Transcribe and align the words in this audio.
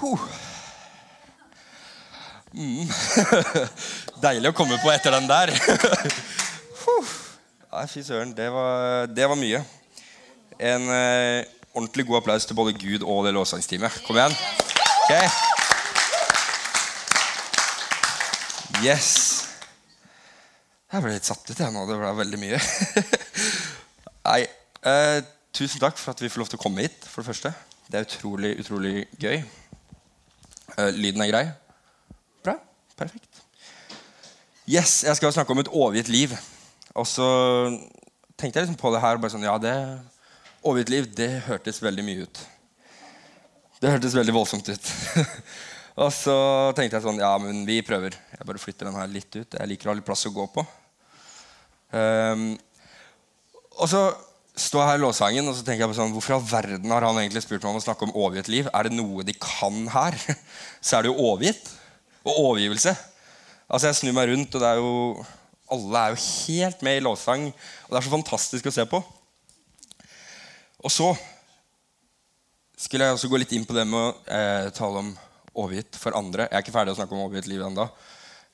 Huh. 0.00 0.20
Mm. 2.56 2.88
Deilig 4.24 4.50
å 4.50 4.56
komme 4.56 4.78
på 4.80 4.90
etter 4.92 5.12
den 5.14 5.28
der. 5.30 5.52
Nei, 7.70 7.84
fy 7.86 8.02
søren. 8.02 8.32
Det 8.34 8.48
var 8.50 9.38
mye. 9.38 9.60
En 10.58 10.88
eh, 10.90 11.44
ordentlig 11.76 12.06
god 12.08 12.22
applaus 12.22 12.48
til 12.48 12.58
både 12.58 12.74
Gud 12.74 13.04
og 13.04 13.26
det 13.28 13.34
lovsangsteamet. 13.36 14.00
Kom 14.06 14.18
igjen. 14.18 14.34
Okay. 15.04 15.28
Yes. 18.80 19.10
Jeg 20.90 21.04
ble 21.04 21.14
litt 21.14 21.28
satt 21.28 21.44
ut 21.46 21.60
jeg 21.60 21.74
nå. 21.76 21.84
Det 21.86 22.00
ble 22.00 22.12
veldig 22.24 22.40
mye. 22.40 22.58
Nei, 24.30 24.42
eh, 24.90 25.18
tusen 25.54 25.82
takk 25.82 26.00
for 26.00 26.16
at 26.16 26.24
vi 26.24 26.32
får 26.32 26.42
lov 26.42 26.50
til 26.50 26.58
å 26.58 26.64
komme 26.64 26.88
hit, 26.88 27.04
for 27.06 27.22
det 27.22 27.30
første. 27.30 27.52
Det 27.90 28.00
er 28.00 28.06
utrolig, 28.08 28.56
utrolig 28.62 28.94
gøy. 29.18 29.42
Eh, 30.80 30.90
lyden 30.96 31.22
er 31.24 31.30
grei. 31.30 31.44
Bra. 32.44 32.56
Perfekt. 32.96 33.42
Yes, 34.70 35.02
Jeg 35.04 35.16
skal 35.16 35.32
snakke 35.34 35.52
om 35.52 35.60
et 35.60 35.72
overgitt 35.72 36.08
liv. 36.08 36.36
Og 36.94 37.06
så 37.06 37.26
tenkte 38.38 38.60
jeg 38.60 38.66
liksom 38.66 38.80
på 38.80 38.92
det 38.94 39.02
her. 39.02 39.18
bare 39.18 39.32
sånn, 39.32 39.46
ja, 39.46 39.58
det 39.58 39.74
Overgitt 40.60 40.90
liv, 40.92 41.06
det 41.16 41.30
hørtes 41.46 41.80
veldig 41.80 42.02
mye 42.04 42.24
ut. 42.26 42.40
Det 43.80 43.92
hørtes 43.94 44.12
veldig 44.12 44.34
voldsomt 44.36 44.68
ut. 44.68 44.90
og 46.04 46.10
så 46.12 46.36
tenkte 46.76 46.98
jeg 46.98 47.06
sånn 47.06 47.20
Ja, 47.22 47.32
men 47.40 47.64
vi 47.68 47.80
prøver. 47.80 48.16
Jeg 48.36 48.46
bare 48.46 48.60
flytter 48.60 48.90
den 48.90 48.98
her 49.00 49.08
litt 49.08 49.32
ut. 49.36 49.56
Jeg 49.56 49.70
liker 49.70 49.88
å 49.88 49.94
ha 49.94 49.96
litt 49.96 50.08
plass 50.08 50.26
å 50.28 50.34
gå 50.36 50.44
på. 50.52 50.66
Um, 51.96 52.52
og 53.80 53.88
så 53.88 54.02
jeg 54.60 54.86
her 54.86 54.98
i 54.98 55.02
låssangen 55.02 55.50
og 55.50 55.56
så 55.56 55.64
tenker 55.64 55.84
jeg 55.84 55.92
på 55.92 55.98
sånn, 55.98 56.12
hvorfor 56.14 56.34
i 56.34 56.38
all 56.38 56.46
verden 56.48 56.92
har 56.94 57.06
han 57.06 57.18
egentlig 57.22 57.42
spurt 57.44 57.64
meg 57.64 57.72
om 57.72 57.80
å 57.80 57.84
snakke 57.84 58.06
om 58.06 58.14
overgitt 58.14 58.50
liv? 58.52 58.70
Er 58.74 58.88
det 58.88 58.96
noe 58.96 59.24
de 59.26 59.34
kan 59.40 59.82
her, 59.94 60.16
så 60.84 60.98
er 60.98 61.06
det 61.06 61.12
jo 61.12 61.28
overgitt. 61.30 61.70
Og 62.20 62.36
overgivelse. 62.36 62.92
Altså 63.70 63.88
Jeg 63.88 63.96
snur 64.00 64.16
meg 64.18 64.28
rundt, 64.28 64.54
og 64.54 64.60
det 64.60 64.68
er 64.68 64.80
jo 64.82 64.90
alle 65.70 66.02
er 66.02 66.14
jo 66.14 66.22
helt 66.26 66.82
med 66.82 66.98
i 66.98 67.02
lovsang. 67.04 67.48
Og 67.86 67.92
det 67.92 68.00
er 68.00 68.06
så 68.06 68.12
fantastisk 68.12 68.68
å 68.68 68.74
se 68.74 68.84
på. 68.90 69.00
Og 70.80 70.92
så 70.92 71.10
skulle 72.80 73.06
jeg 73.06 73.16
også 73.16 73.30
gå 73.30 73.40
litt 73.40 73.52
inn 73.56 73.66
på 73.68 73.76
det 73.76 73.84
med 73.88 74.00
å 74.00 74.14
eh, 74.24 74.70
tale 74.74 75.04
om 75.04 75.10
overgitt 75.60 75.98
for 76.00 76.16
andre. 76.16 76.48
Jeg 76.48 76.56
er 76.56 76.64
ikke 76.64 76.74
ferdig 76.74 76.94
å 76.94 76.98
snakke 76.98 77.16
om 77.16 77.26
overgitt 77.26 77.50
liv 77.50 77.62
ennå. 77.66 77.86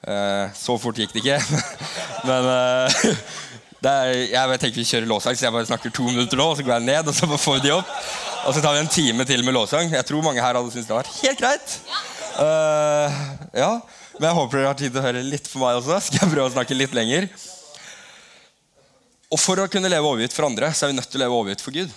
Eh, 0.07 0.53
så 0.59 0.77
fort 0.83 0.99
gikk 0.99 1.15
det 1.15 1.23
ikke. 1.23 1.39
Men 2.29 2.51
eh, 2.53 3.07
er, 3.85 4.13
jeg 4.33 4.61
tenker 4.63 4.81
vi 4.81 4.87
kjører 4.89 5.09
låtsang, 5.11 5.37
så 5.37 5.47
jeg 5.47 5.55
bare 5.55 5.69
snakker 5.69 5.93
to 5.95 6.07
minutter 6.09 6.41
nå, 6.41 6.47
og 6.51 6.57
så 6.57 6.65
går 6.65 6.79
jeg 6.79 6.87
ned, 6.87 7.11
og 7.11 7.15
så 7.15 7.29
får 7.29 7.59
vi 7.59 7.67
de 7.67 7.75
opp. 7.77 7.91
Og 8.47 8.55
så 8.57 8.63
tar 8.65 8.77
vi 8.77 8.81
en 8.85 8.89
time 8.93 9.27
til 9.29 9.45
med 9.45 9.57
låtsang. 9.57 9.91
Jeg 9.93 10.07
tror 10.09 10.25
mange 10.25 10.41
her 10.41 10.57
hadde 10.57 10.73
syntes 10.73 10.89
det 10.89 10.97
var 10.97 11.11
helt 11.11 11.43
greit. 11.43 11.77
Uh, 12.37 13.21
ja, 13.57 13.71
Men 14.19 14.29
jeg 14.29 14.37
håper 14.39 14.59
dere 14.59 14.71
har 14.71 14.79
tid 14.79 14.93
til 14.93 15.01
å 15.01 15.05
høre 15.05 15.25
litt 15.25 15.49
for 15.51 15.65
meg 15.65 15.81
også. 15.81 16.01
Skal 16.07 16.25
jeg 16.25 16.33
prøve 16.33 16.49
å 16.49 16.55
snakke 16.55 16.77
litt 16.77 16.97
lenger. 16.97 17.29
Og 19.33 19.41
For 19.43 19.61
å 19.61 19.69
kunne 19.71 19.91
leve 19.91 20.07
overgitt 20.09 20.37
for 20.37 20.47
andre, 20.49 20.71
så 20.73 20.87
er 20.87 20.93
vi 20.93 20.99
nødt 21.01 21.11
til 21.11 21.21
å 21.21 21.25
leve 21.25 21.41
overgitt 21.41 21.65
for 21.65 21.77
Gud. 21.77 21.93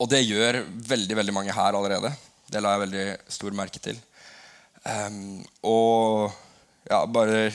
Og 0.00 0.08
det 0.08 0.22
gjør 0.24 0.62
veldig 0.90 1.16
veldig 1.18 1.34
mange 1.36 1.54
her 1.56 1.76
allerede. 1.76 2.12
Det 2.50 2.62
la 2.62 2.74
jeg 2.74 2.84
veldig 2.84 3.06
stor 3.32 3.56
merke 3.56 3.82
til. 3.82 3.98
Um, 4.84 5.40
og 5.66 6.30
ja, 6.88 7.02
bare 7.04 7.50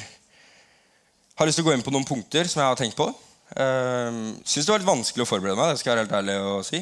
har 1.35 1.49
lyst 1.49 1.59
til 1.59 1.65
å 1.65 1.69
gå 1.69 1.75
inn 1.75 1.85
på 1.85 1.93
noen 1.93 2.07
punkter 2.07 2.47
som 2.47 2.61
jeg 2.61 2.71
har 2.71 2.79
tenkt 2.79 2.97
på. 2.99 3.09
Uh, 3.55 4.33
Syns 4.47 4.65
det 4.65 4.71
var 4.71 4.81
litt 4.81 4.89
vanskelig 4.89 5.25
å 5.25 5.29
forberede 5.29 5.59
meg. 5.59 5.73
det 5.73 5.81
skal 5.81 5.91
jeg 5.91 5.97
være 5.99 6.05
helt 6.05 6.17
ærlig 6.21 6.37
å 6.41 6.63
si. 6.65 6.81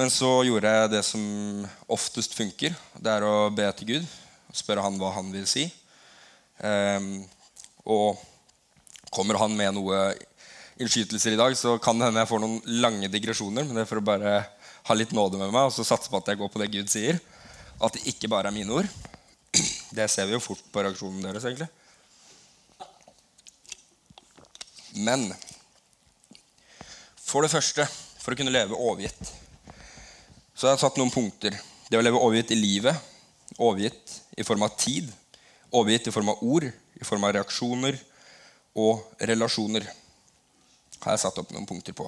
Men 0.00 0.10
så 0.10 0.32
gjorde 0.48 0.72
jeg 0.72 0.92
det 0.94 1.04
som 1.04 1.22
oftest 1.92 2.34
funker. 2.34 2.74
Det 2.96 3.12
er 3.12 3.28
å 3.28 3.50
be 3.52 3.68
til 3.76 3.94
Gud 3.94 4.12
spørre 4.56 4.84
han 4.84 4.98
hva 5.00 5.12
han 5.16 5.30
vil 5.32 5.46
si. 5.48 5.66
Um, 6.62 7.24
og 7.88 8.20
kommer 9.12 9.40
han 9.40 9.54
med 9.56 9.74
noe 9.76 10.02
innskytelser 10.80 11.34
i 11.34 11.40
dag, 11.40 11.54
så 11.58 11.76
kan 11.82 11.98
det 11.98 12.08
hende 12.08 12.22
jeg 12.22 12.30
får 12.30 12.42
noen 12.42 12.80
lange 12.82 13.10
digresjoner. 13.12 13.66
Men 13.66 13.78
det 13.78 13.84
er 13.84 13.90
for 13.90 14.02
å 14.02 14.06
bare 14.06 14.36
ha 14.88 14.96
litt 14.98 15.14
nåde 15.16 15.40
med 15.40 15.52
meg 15.54 15.68
og 15.68 15.74
så 15.74 15.86
satse 15.86 16.10
på 16.10 16.20
at 16.20 16.32
jeg 16.32 16.40
går 16.40 16.52
på 16.52 16.62
det 16.62 16.72
Gud 16.72 16.92
sier. 16.92 17.20
At 17.82 17.96
det 17.96 18.06
ikke 18.12 18.30
bare 18.32 18.50
er 18.50 18.56
mine 18.56 18.82
ord. 18.82 18.88
Det 19.92 20.06
ser 20.08 20.24
vi 20.24 20.32
jo 20.32 20.40
fort 20.40 20.62
på 20.72 20.80
reaksjonen 20.80 21.24
deres, 21.26 21.44
egentlig. 21.44 21.66
Men 24.92 25.28
for 27.16 27.44
det 27.44 27.52
første, 27.52 27.86
for 28.20 28.34
å 28.34 28.38
kunne 28.38 28.52
leve 28.52 28.76
overgitt, 28.76 29.32
så 30.52 30.68
har 30.68 30.74
jeg 30.74 30.82
satt 30.84 30.98
noen 31.00 31.12
punkter. 31.12 31.56
Det 31.88 31.98
å 31.98 32.04
leve 32.04 32.20
overgitt 32.20 32.52
i 32.52 32.60
livet, 32.60 32.96
overgitt 33.58 34.18
i 34.36 34.44
form 34.46 34.64
av 34.66 34.76
tid, 34.76 35.08
overgitt 35.72 36.10
i 36.10 36.14
form 36.14 36.32
av 36.32 36.42
ord, 36.44 36.68
i 36.68 37.06
form 37.06 37.24
av 37.26 37.32
reaksjoner 37.38 37.96
og 38.78 39.24
relasjoner 39.28 39.86
har 41.02 41.16
jeg 41.16 41.22
satt 41.24 41.40
opp 41.40 41.50
noen 41.54 41.66
punkter 41.68 41.96
på. 41.96 42.06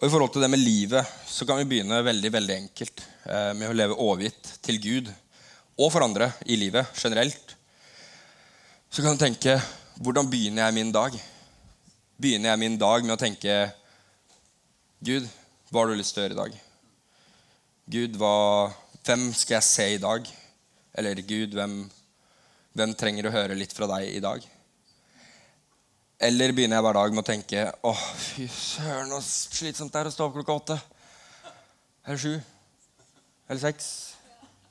Og 0.00 0.06
I 0.08 0.10
forhold 0.10 0.32
til 0.34 0.42
det 0.42 0.50
med 0.50 0.62
livet 0.62 1.06
så 1.28 1.46
kan 1.46 1.60
vi 1.60 1.68
begynne 1.70 2.00
veldig 2.02 2.32
veldig 2.34 2.56
enkelt 2.64 3.04
eh, 3.28 3.52
med 3.54 3.68
å 3.68 3.76
leve 3.76 3.98
overgitt 4.02 4.56
til 4.64 4.80
Gud 4.82 5.12
og 5.78 5.92
for 5.92 6.02
andre 6.04 6.32
i 6.50 6.58
livet 6.58 6.88
generelt. 6.98 7.54
Så 8.90 9.04
kan 9.04 9.14
du 9.14 9.22
tenke 9.22 9.60
hvordan 10.00 10.30
begynner 10.30 10.64
jeg 10.64 10.74
min 10.74 10.92
dag? 10.92 11.16
Begynner 12.20 12.52
jeg 12.52 12.62
min 12.62 12.78
dag 12.80 13.04
med 13.04 13.14
å 13.16 13.20
tenke 13.20 13.56
Gud, 15.02 15.26
hva 15.70 15.82
har 15.82 15.90
du 15.90 15.98
lyst 15.98 16.14
til 16.14 16.22
å 16.22 16.26
gjøre 16.26 16.36
i 16.36 16.40
dag? 16.42 16.56
Gud, 17.92 18.16
hva, 18.20 18.34
hvem 19.04 19.28
skal 19.34 19.58
jeg 19.58 19.66
se 19.66 19.86
i 19.96 20.00
dag? 20.00 20.28
Eller 20.94 21.20
Gud, 21.26 21.56
hvem, 21.58 21.76
hvem 22.78 22.94
trenger 22.94 23.26
å 23.26 23.34
høre 23.34 23.58
litt 23.58 23.74
fra 23.74 23.88
deg 23.96 24.12
i 24.12 24.22
dag? 24.22 24.44
Eller 26.22 26.54
begynner 26.54 26.78
jeg 26.78 26.86
hver 26.86 26.98
dag 27.00 27.14
med 27.16 27.24
å 27.24 27.26
tenke 27.26 27.66
åh, 27.88 28.02
fy 28.14 28.46
søren, 28.46 29.10
så 29.18 29.56
slitsomt 29.58 29.90
det 29.90 30.04
er 30.04 30.10
å 30.10 30.14
stå 30.14 30.28
opp 30.28 30.36
klokka 30.38 30.58
åtte. 30.60 30.76
Eller 32.06 32.20
sju. 32.22 32.36
Eller 33.48 33.62
seks. 33.64 33.88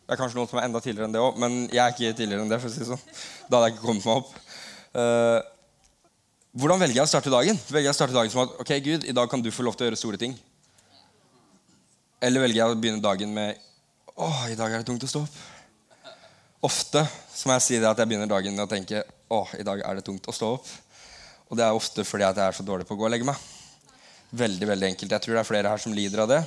Det 0.06 0.16
er 0.16 0.20
kanskje 0.22 0.40
noen 0.40 0.48
som 0.48 0.62
er 0.62 0.70
enda 0.70 0.80
tidligere 0.84 1.10
enn 1.10 1.18
det 1.18 1.24
òg, 1.24 1.36
men 1.40 1.66
jeg 1.68 1.82
er 1.84 1.92
ikke 1.92 2.16
tidligere 2.16 2.46
enn 2.46 2.52
det. 2.52 2.62
for 2.64 2.72
å 2.72 2.74
si 2.74 2.88
sånn. 2.88 3.04
Da 3.50 3.60
hadde 3.60 3.68
jeg 3.70 3.76
ikke 3.76 3.86
kommet 3.90 4.08
meg 4.08 4.24
opp. 4.24 4.32
Uh, 4.92 5.40
hvordan 6.52 6.82
velger 6.82 7.00
jeg 7.00 7.08
å 7.08 7.12
starte 7.12 7.32
dagen? 7.32 7.60
Velger 7.72 7.88
jeg 7.88 7.96
å 7.96 8.00
starte 8.00 8.16
dagen 8.16 8.34
som 8.34 8.44
at 8.44 8.58
ok, 8.60 8.72
Gud, 8.84 9.06
i 9.08 9.16
dag 9.16 9.30
kan 9.32 9.44
du 9.44 9.52
få 9.56 9.64
lov 9.64 9.78
til 9.78 9.86
å 9.86 9.90
gjøre 9.90 10.00
store 10.00 10.20
ting? 10.20 10.36
Eller 12.22 12.44
velger 12.44 12.60
jeg 12.60 12.74
å 12.74 12.78
begynne 12.78 13.04
dagen 13.04 13.32
med 13.34 13.56
åh, 14.20 14.44
i 14.52 14.58
dag 14.60 14.74
er 14.74 14.82
det 14.82 14.90
tungt 14.90 15.06
å 15.08 15.10
stå 15.10 15.24
opp? 15.24 15.38
Ofte 16.68 17.02
så 17.34 17.48
må 17.48 17.56
jeg 17.56 17.66
si 17.66 17.80
det 17.82 17.88
at 17.90 17.98
jeg 18.04 18.12
begynner 18.12 18.30
dagen 18.30 18.54
med 18.54 18.68
å 18.68 18.70
tenke 18.70 19.02
åh, 19.32 19.54
i 19.58 19.66
dag 19.66 19.82
er 19.88 19.98
det 19.98 20.04
tungt 20.06 20.28
å 20.28 20.36
stå 20.36 20.52
opp. 20.58 20.68
Og 21.50 21.58
det 21.60 21.66
er 21.66 21.76
ofte 21.76 22.04
fordi 22.08 22.28
at 22.28 22.38
jeg 22.38 22.52
er 22.52 22.58
så 22.60 22.66
dårlig 22.68 22.86
på 22.88 22.96
å 22.96 23.00
gå 23.00 23.08
og 23.08 23.14
legge 23.14 23.28
meg. 23.28 23.40
Veldig, 24.32 24.68
veldig 24.70 24.88
enkelt. 24.92 25.16
Jeg 25.16 25.24
tror 25.24 25.36
det 25.36 25.42
er 25.42 25.48
flere 25.48 25.72
her 25.72 25.82
som 25.84 25.96
lider 25.96 26.24
av 26.24 26.30
det. 26.32 26.42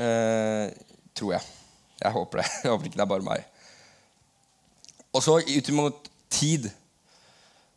Eh, 0.00 0.72
tror 1.16 1.36
jeg. 1.36 1.52
Jeg 2.00 2.12
håper 2.16 2.42
det. 2.42 2.48
Jeg 2.64 2.72
håper 2.72 2.88
ikke 2.88 2.98
det 2.98 3.04
er 3.04 3.12
bare 3.12 3.28
meg. 3.28 3.46
Og 5.14 5.22
så 5.24 5.38
ut 5.38 5.70
mot 5.76 6.10
tid. 6.32 6.66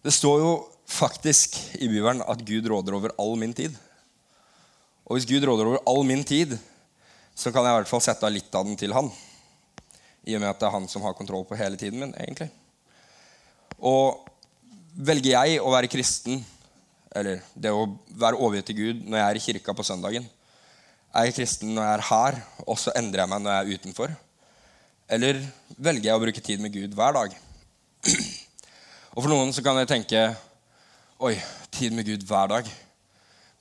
Det 0.05 0.13
står 0.13 0.41
jo 0.43 0.51
faktisk 0.87 1.57
i 1.81 1.87
Bibelen 1.89 2.21
at 2.23 2.43
Gud 2.45 2.67
råder 2.69 2.95
over 2.95 3.13
all 3.19 3.35
min 3.39 3.53
tid. 3.53 3.75
Og 5.07 5.17
hvis 5.17 5.27
Gud 5.27 5.43
råder 5.47 5.71
over 5.71 5.81
all 5.89 6.03
min 6.05 6.23
tid, 6.23 6.57
så 7.35 7.51
kan 7.51 7.65
jeg 7.65 7.73
i 7.73 7.79
hvert 7.79 7.89
fall 7.89 8.03
sette 8.03 8.25
av 8.27 8.33
litt 8.33 8.53
av 8.55 8.65
den 8.67 8.77
til 8.79 8.93
han. 8.95 9.09
I 10.27 10.35
og 10.35 10.43
med 10.43 10.51
at 10.51 10.59
det 10.59 10.67
er 10.67 10.75
han 10.75 10.87
som 10.91 11.03
har 11.05 11.15
kontroll 11.17 11.45
på 11.47 11.57
hele 11.59 11.79
tiden 11.79 12.01
min, 12.01 12.13
egentlig. 12.19 12.49
Og 13.77 14.25
velger 14.97 15.35
jeg 15.35 15.61
å 15.61 15.71
være 15.71 15.91
kristen, 15.91 16.41
eller 17.15 17.41
det 17.55 17.71
å 17.71 17.87
være 18.19 18.39
overgitt 18.41 18.69
til 18.71 18.79
Gud 18.81 19.05
når 19.05 19.21
jeg 19.21 19.27
er 19.27 19.39
i 19.39 19.45
kirka 19.47 19.75
på 19.77 19.85
søndagen? 19.87 20.27
Er 21.15 21.29
jeg 21.29 21.37
kristen 21.37 21.73
når 21.73 21.87
jeg 21.87 21.97
er 21.97 22.07
her, 22.11 22.39
og 22.67 22.79
så 22.81 22.93
endrer 22.99 23.23
jeg 23.23 23.31
meg 23.31 23.43
når 23.43 23.53
jeg 23.53 23.65
er 23.65 23.81
utenfor? 23.81 24.15
Eller 25.17 25.39
velger 25.77 26.09
jeg 26.09 26.19
å 26.19 26.23
bruke 26.25 26.43
tid 26.43 26.63
med 26.63 26.75
Gud 26.75 26.97
hver 26.97 27.15
dag? 27.15 27.37
Og 29.17 29.23
For 29.25 29.33
noen 29.33 29.49
så 29.49 29.63
kan 29.65 29.79
jeg 29.81 29.89
tenke 29.89 30.19
Oi, 31.25 31.33
tid 31.73 31.95
med 31.97 32.05
Gud 32.05 32.21
hver 32.29 32.51
dag. 32.51 32.67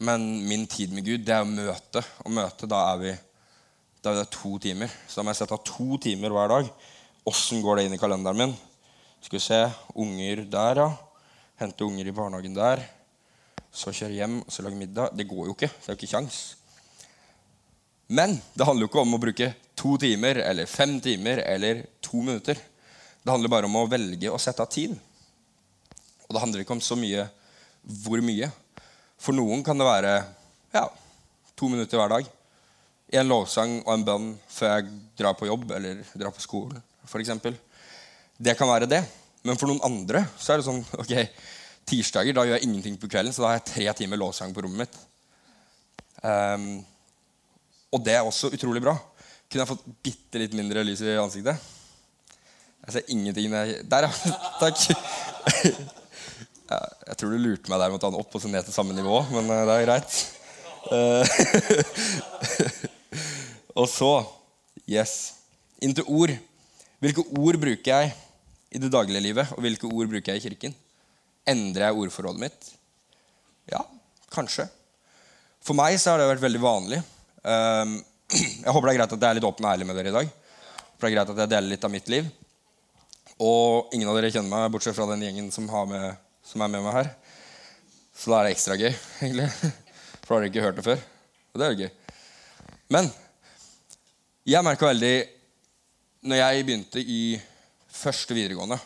Men 0.04 0.26
min 0.44 0.66
tid 0.68 0.92
med 0.92 1.06
Gud, 1.06 1.24
det 1.24 1.32
er 1.32 1.40
å 1.40 1.48
møte. 1.48 2.02
Og 2.26 2.34
møte, 2.36 2.68
da 2.68 2.82
er 2.90 3.00
vi 3.00 3.14
da 4.04 4.12
er 4.12 4.20
det 4.20 4.28
to 4.36 4.58
timer. 4.60 4.92
Så 5.08 5.18
da 5.18 5.24
må 5.24 5.32
jeg 5.32 5.40
sette 5.40 5.56
av 5.56 5.64
to 5.64 5.96
timer 6.04 6.36
hver 6.36 6.52
dag. 6.52 6.68
Åssen 7.26 7.64
går 7.64 7.80
det 7.80 7.86
inn 7.88 7.96
i 7.96 7.98
kalenderen 7.98 8.38
min? 8.38 8.54
Skal 9.24 9.40
vi 9.40 9.46
se 9.48 9.62
Unger 9.96 10.44
der, 10.52 10.84
ja 10.84 10.90
hente 11.56 11.84
unger 11.84 12.08
i 12.08 12.12
barnehagen 12.12 12.56
der, 12.56 12.82
så 13.72 13.92
kjøre 13.94 14.16
hjem 14.16 14.36
så 14.48 14.64
lage 14.64 14.78
middag. 14.78 15.12
Det 15.16 15.26
går 15.28 15.48
jo 15.48 15.56
ikke. 15.56 15.70
Det 15.72 15.88
er 15.88 15.94
jo 15.94 15.98
ikke 15.98 16.12
kjangs. 16.12 16.40
Men 18.12 18.36
det 18.54 18.66
handler 18.66 18.86
jo 18.86 18.90
ikke 18.90 19.02
om 19.02 19.16
å 19.16 19.20
bruke 19.20 19.50
to 19.76 19.96
timer 20.00 20.40
eller 20.44 20.68
fem 20.70 20.98
timer 21.02 21.42
eller 21.44 21.82
to 22.04 22.20
minutter. 22.22 22.60
Det 23.22 23.32
handler 23.32 23.52
bare 23.52 23.68
om 23.68 23.78
å 23.80 23.88
velge 23.90 24.30
å 24.30 24.40
sette 24.40 24.62
av 24.62 24.70
tid. 24.72 24.94
Og 26.26 26.34
det 26.34 26.43
handler 26.43 26.64
ikke 26.64 26.76
om 26.76 26.82
så 26.82 26.99
mye 26.99 27.26
hvor 28.05 28.23
mye. 28.25 28.49
For 29.20 29.37
noen 29.37 29.62
kan 29.64 29.78
det 29.78 29.87
være 29.87 30.14
ja, 30.75 30.87
to 31.56 31.70
minutter 31.73 32.00
hver 32.00 32.17
dag. 32.17 32.32
en 33.12 33.28
lovsang 33.28 33.78
og 33.87 33.93
en 33.94 34.05
bønn 34.05 34.32
før 34.50 34.73
jeg 34.75 34.88
drar 35.19 35.37
på 35.38 35.46
jobb 35.46 35.70
eller 35.76 36.02
drar 36.14 36.34
på 36.34 36.43
skolen. 36.43 36.82
For 37.06 37.23
eksempel. 37.23 37.55
det 38.38 38.56
kan 38.58 38.69
være 38.69 38.87
det. 38.90 39.05
Men 39.46 39.56
for 39.56 39.70
noen 39.70 39.84
andre 39.87 40.25
så 40.38 40.52
er 40.52 40.58
det 40.58 40.67
sånn 40.67 40.82
ok, 40.99 41.14
tirsdager 41.87 42.34
da 42.34 42.44
gjør 42.44 42.58
jeg 42.58 42.67
ingenting 42.67 42.99
på 42.99 43.08
kvelden, 43.08 43.32
så 43.32 43.44
da 43.44 43.52
har 43.52 43.61
jeg 43.61 43.69
tre 43.70 43.93
timer 44.02 44.19
lovsang 44.19 44.52
på 44.55 44.64
rommet 44.67 44.82
mitt. 44.82 44.99
Um, 46.26 46.84
og 47.94 48.02
det 48.02 48.17
er 48.17 48.26
også 48.26 48.50
utrolig 48.50 48.82
bra. 48.82 48.96
Kunne 49.46 49.62
jeg 49.62 49.70
fått 49.70 49.87
bitte 50.02 50.43
litt 50.43 50.56
mindre 50.58 50.82
lys 50.84 51.05
i 51.06 51.14
ansiktet? 51.20 51.62
Jeg 52.87 52.96
ser 52.96 53.14
ingenting 53.14 53.55
der. 53.87 54.08
Ja. 54.08 54.34
Takk. 54.62 55.94
Jeg 56.66 57.18
tror 57.18 57.32
du 57.32 57.38
lurte 57.40 57.70
meg 57.70 57.82
der 57.82 57.92
med 57.92 57.98
å 57.98 58.02
ta 58.02 58.10
den 58.10 58.20
opp 58.20 58.34
og 58.34 58.42
så 58.42 58.50
ned 58.50 58.66
til 58.66 58.74
samme 58.74 58.96
nivå, 58.96 59.20
men 59.34 59.50
uh, 59.52 59.62
det 59.68 59.76
er 59.76 59.86
greit. 59.86 60.16
Uh, 60.86 61.22
og 63.82 63.86
så 63.90 64.12
Yes. 64.86 65.34
Inn 65.82 65.94
til 65.96 66.06
ord. 66.06 66.30
Hvilke 67.02 67.24
ord 67.36 67.58
bruker 67.58 67.90
jeg 67.90 68.12
i 68.70 68.80
det 68.80 68.90
daglige 68.92 69.22
livet, 69.22 69.50
og 69.54 69.64
hvilke 69.64 69.88
ord 69.90 70.10
bruker 70.12 70.32
jeg 70.32 70.42
i 70.42 70.46
kirken? 70.46 70.76
Endrer 71.46 71.88
jeg 71.88 71.98
ordforrådet 72.02 72.42
mitt? 72.42 72.70
Ja, 73.70 73.82
kanskje. 74.32 74.68
For 75.62 75.74
meg 75.74 75.98
så 75.98 76.14
har 76.14 76.22
det 76.22 76.30
vært 76.30 76.44
veldig 76.44 76.62
vanlig. 76.62 77.00
Um, 77.42 77.98
jeg 78.62 78.70
håper 78.70 78.88
det 78.88 78.94
er 78.94 79.00
greit 79.00 79.16
at 79.16 79.26
jeg 79.26 79.28
er 79.28 79.38
litt 79.40 79.48
åpen 79.48 79.66
og 79.66 79.72
ærlig 79.72 79.88
med 79.88 79.98
dere 79.98 80.12
i 80.12 80.16
dag. 80.20 80.30
Håper 80.94 81.02
det 81.02 81.10
er 81.10 81.16
greit 81.16 81.34
at 81.34 81.42
jeg 81.42 81.52
deler 81.56 81.72
litt 81.74 81.88
av 81.88 81.94
mitt 81.96 82.12
liv. 82.14 82.30
Og 83.42 83.94
ingen 83.96 84.08
av 84.08 84.16
dere 84.16 84.30
kjenner 84.32 84.52
meg, 84.54 84.70
bortsett 84.72 84.96
fra 84.96 85.08
den 85.10 85.26
gjengen 85.26 85.50
som, 85.54 85.66
har 85.68 85.90
med, 85.90 86.22
som 86.46 86.62
er 86.62 86.70
med 86.72 86.84
meg 86.84 86.94
her. 86.94 87.12
Så 88.16 88.31
da 88.31 88.40
er 88.40 88.48
det 88.48 88.56
ekstra 88.56 88.78
gøy, 88.78 88.93
egentlig. 89.25 89.48
For 90.22 90.28
da 90.28 90.37
har 90.37 90.44
dere 90.44 90.52
ikke 90.52 90.66
hørt 90.66 90.78
det 90.78 90.87
før. 90.87 91.02
Og 91.52 91.60
det 91.60 91.66
er 91.66 91.72
jo 91.75 91.84
gøy. 91.84 91.90
Men 92.94 93.10
jeg 94.46 94.62
merka 94.62 94.88
veldig 94.88 95.16
når 96.26 96.40
jeg 96.40 96.66
begynte 96.66 97.02
i 97.02 97.20
første 97.93 98.34
videregående, 98.34 98.78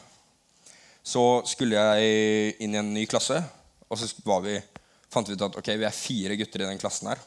så 1.01 1.41
skulle 1.49 1.79
jeg 1.79 2.57
inn 2.61 2.75
i 2.75 2.81
en 2.81 2.93
ny 2.93 3.07
klasse. 3.09 3.39
Og 3.89 3.99
så 3.99 4.09
vi, 4.45 4.59
fant 5.11 5.29
vi 5.29 5.37
ut 5.37 5.47
at 5.47 5.57
ok, 5.57 5.71
vi 5.81 5.87
er 5.89 5.97
fire 5.97 6.37
gutter 6.37 6.65
i 6.65 6.69
den 6.69 6.81
klassen 6.81 7.09
her. 7.09 7.23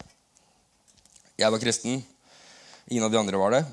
Jeg 1.40 1.50
var 1.50 1.62
kristen. 1.62 2.04
Ingen 2.92 3.08
av 3.08 3.14
de 3.14 3.20
andre 3.20 3.40
var 3.42 3.56
det. 3.56 3.64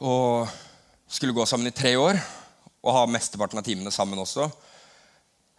Og 0.00 0.48
skulle 1.08 1.36
gå 1.36 1.44
sammen 1.46 1.68
i 1.68 1.76
tre 1.76 1.92
år 2.00 2.16
og 2.84 2.96
ha 2.96 3.04
mesteparten 3.08 3.60
av 3.60 3.66
timene 3.66 3.92
sammen 3.94 4.20
også. 4.20 4.48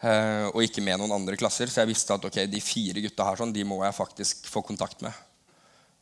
Eh, 0.06 0.48
og 0.52 0.62
ikke 0.62 0.84
med 0.86 1.00
noen 1.02 1.16
andre 1.16 1.38
klasser. 1.40 1.72
Så 1.72 1.82
jeg 1.82 1.90
visste 1.90 2.14
at 2.14 2.26
okay, 2.28 2.50
de 2.52 2.62
fire 2.62 3.02
gutta 3.02 3.26
her 3.26 3.40
sånn, 3.40 3.54
de 3.56 3.66
må 3.68 3.80
jeg 3.86 3.98
faktisk 3.98 4.50
få 4.52 4.62
kontakt 4.66 5.02
med. 5.06 5.14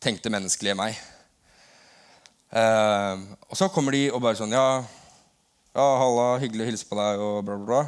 Tenkte 0.04 0.32
menneskelige 0.34 0.76
meg. 0.76 0.98
Eh, 2.52 3.24
og 3.48 3.58
så 3.58 3.70
kommer 3.74 3.96
de 3.96 4.10
og 4.12 4.20
bare 4.22 4.38
sånn 4.38 4.52
Ja, 4.54 4.84
ja 5.74 5.86
halla, 6.04 6.26
hyggelig 6.44 6.68
å 6.68 6.70
hilse 6.70 6.90
på 6.90 7.00
deg, 7.00 7.22
og 7.24 7.40
bla, 7.48 7.56
bla, 7.58 7.66
bla. 7.70 7.84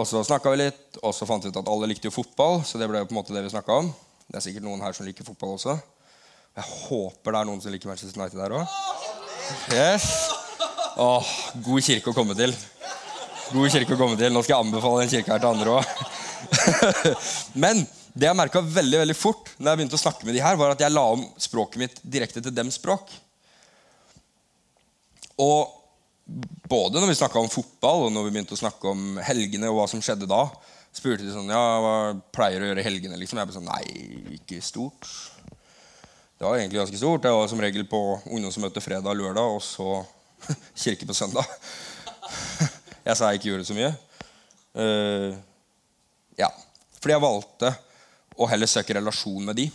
Og 0.00 0.06
så 0.06 0.22
snakka 0.26 0.52
vi 0.52 0.60
litt, 0.64 0.98
og 1.02 1.14
så 1.16 1.26
fant 1.26 1.42
vi 1.42 1.50
ut 1.50 1.60
at 1.62 1.70
alle 1.70 1.88
likte 1.90 2.10
jo 2.10 2.14
fotball. 2.14 2.60
Så 2.66 2.78
det 2.78 2.90
ble 2.90 3.02
jo 3.02 3.08
på 3.08 3.14
en 3.14 3.20
måte 3.22 3.34
det 3.34 3.46
vi 3.46 3.62
om. 3.74 3.90
Det 4.30 4.38
er 4.38 4.44
sikkert 4.44 4.66
noen 4.66 4.82
her 4.82 4.94
som 4.94 5.06
liker 5.06 5.26
fotball 5.26 5.56
også. 5.56 5.78
Jeg 6.58 6.66
håper 6.66 7.34
det 7.34 7.40
er 7.40 7.48
noen 7.48 7.62
som 7.62 7.74
liker 7.74 7.90
Manchester 7.90 8.18
United 8.18 8.38
der 8.38 8.54
òg. 8.58 8.76
Yes. 9.74 10.06
Åh, 11.00 11.32
god 11.64 11.86
kirke 11.86 12.12
å 12.12 12.14
komme 12.14 12.36
til. 12.38 12.54
God 13.50 13.72
kirke 13.72 13.96
å 13.96 13.98
komme 13.98 14.18
til. 14.18 14.30
Nå 14.30 14.42
skal 14.44 14.56
jeg 14.56 14.66
anbefale 14.66 15.02
den 15.02 15.10
kirka 15.10 15.34
her 15.34 15.42
til 15.42 15.50
andre 15.50 15.78
òg. 15.78 15.88
Men 17.64 17.82
det 18.14 18.28
jeg 18.28 18.38
merka 18.38 18.62
veldig 18.62 19.02
veldig 19.02 19.16
fort 19.18 19.50
når 19.58 19.70
jeg 19.70 19.80
begynte 19.80 19.98
å 19.98 20.02
snakke 20.02 20.28
med 20.28 20.36
de 20.36 20.44
her, 20.44 20.58
var 20.60 20.74
at 20.74 20.82
jeg 20.82 20.94
la 20.94 21.04
om 21.16 21.24
språket 21.40 21.82
mitt 21.82 22.00
direkte 22.02 22.42
til 22.44 22.54
dems 22.54 22.78
språk. 22.78 23.10
Og 25.40 25.76
både 26.70 27.00
når 27.00 27.10
vi 27.10 27.18
snakka 27.18 27.42
om 27.42 27.50
fotball, 27.50 28.06
og 28.06 28.14
når 28.14 28.28
vi 28.28 28.34
begynte 28.36 28.54
å 28.54 28.60
snakke 28.60 28.92
om 28.92 29.18
helgene, 29.24 29.70
og 29.70 29.80
hva 29.80 29.88
som 29.90 30.02
skjedde 30.04 30.30
da, 30.30 30.44
spurte 30.94 31.26
de 31.26 31.34
sånn 31.34 31.50
Ja, 31.50 31.62
hva 31.82 31.94
pleier 32.34 32.60
du 32.60 32.66
å 32.66 32.70
gjøre 32.70 32.82
i 32.82 32.86
helgene? 32.86 33.18
Liksom. 33.18 33.40
Jeg 33.40 33.50
ble 33.50 33.58
sånn 33.58 33.70
Nei, 33.70 34.38
ikke 34.38 34.60
stort. 34.62 35.10
Det 36.38 36.46
var 36.46 36.58
egentlig 36.58 36.80
ganske 36.80 36.98
stort. 37.02 37.26
Jeg 37.26 37.36
var 37.36 37.50
som 37.50 37.62
regel 37.62 37.86
på 37.88 38.00
ungdomsmøte 38.30 38.82
fredag 38.84 39.18
lørdag, 39.18 39.58
og 39.58 39.62
så 39.64 40.00
kirke 40.84 41.08
på 41.08 41.16
søndag. 41.18 41.46
Jeg 43.04 43.16
sa 43.16 43.30
jeg 43.30 43.40
ikke 43.40 43.50
gjorde 43.52 43.68
så 43.68 43.76
mye. 43.76 43.92
Uh, 44.76 45.36
ja. 46.38 46.50
Fordi 47.00 47.14
jeg 47.14 47.24
valgte 47.24 47.72
å 48.40 48.48
heller 48.50 48.70
søke 48.70 48.96
relasjon 48.96 49.46
med 49.46 49.58
de. 49.58 49.68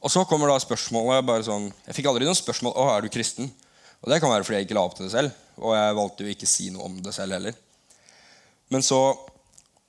Og 0.00 0.12
så 0.12 0.24
kommer 0.28 0.48
da 0.48 0.60
spørsmålet 0.60 1.26
bare 1.28 1.44
sånn, 1.44 1.68
Jeg 1.86 1.98
fikk 1.98 2.08
aldri 2.08 2.24
noen 2.24 2.38
spørsmål 2.38 2.72
å, 2.72 2.86
er 2.94 3.04
du 3.04 3.12
kristen. 3.12 3.50
Og 4.00 4.08
det 4.08 4.20
kan 4.22 4.32
være 4.32 4.46
fordi 4.46 4.62
jeg 4.62 4.68
ikke 4.68 4.78
la 4.78 4.84
opp 4.88 4.96
til 4.96 5.06
det 5.06 5.12
selv. 5.12 5.34
Og 5.60 5.74
jeg 5.76 5.98
valgte 5.98 6.24
jo 6.24 6.32
ikke 6.32 6.48
å 6.48 6.52
si 6.54 6.70
noe 6.72 6.86
om 6.88 6.96
det 7.04 7.12
selv 7.12 7.36
heller. 7.36 7.56
Men 8.72 8.84
så 8.86 9.00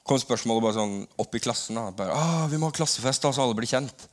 kom 0.07 0.19
spørsmålet 0.19 0.65
bare 0.65 0.75
sånn 0.79 0.95
opp 1.21 1.37
i 1.37 1.43
klassen. 1.43 1.77
Da. 1.79 1.91
Bare, 1.95 2.17
ah, 2.17 2.47
'Vi 2.47 2.59
må 2.59 2.67
ha 2.67 2.75
klassefest, 2.75 3.21
da, 3.21 3.31
så 3.31 3.45
alle 3.45 3.55
blir 3.55 3.69
kjent.' 3.69 4.09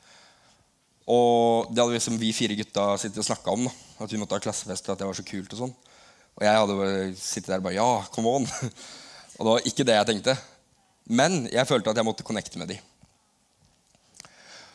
Og 1.09 1.73
det 1.73 1.81
hadde 1.81 1.97
liksom 1.97 2.19
vi 2.21 2.35
fire 2.37 2.55
gutta 2.55 2.99
sittet 3.01 3.23
og 3.23 3.25
snakka 3.25 3.51
om. 3.51 3.65
da, 3.65 3.73
At 4.05 4.13
vi 4.13 4.19
måtte 4.21 4.37
ha 4.37 4.45
klassefest, 4.45 4.91
at 4.93 4.99
det 4.99 5.07
var 5.09 5.17
så 5.17 5.25
kult 5.25 5.53
og 5.57 5.59
sånn. 5.59 5.75
Og 6.39 6.45
jeg 6.47 6.55
hadde 6.55 7.17
sittet 7.19 7.51
der 7.51 7.59
og 7.59 7.67
bare 7.67 7.79
Ja, 7.79 7.91
come 8.15 8.31
on. 8.39 8.47
og 9.39 9.41
det 9.43 9.51
var 9.51 9.67
ikke 9.67 9.87
det 9.87 9.97
jeg 9.97 10.09
tenkte. 10.13 10.37
Men 11.09 11.49
jeg 11.51 11.67
følte 11.67 11.91
at 11.91 11.99
jeg 11.99 12.07
måtte 12.07 12.27
connecte 12.27 12.61
med 12.61 12.71
de. 12.71 12.79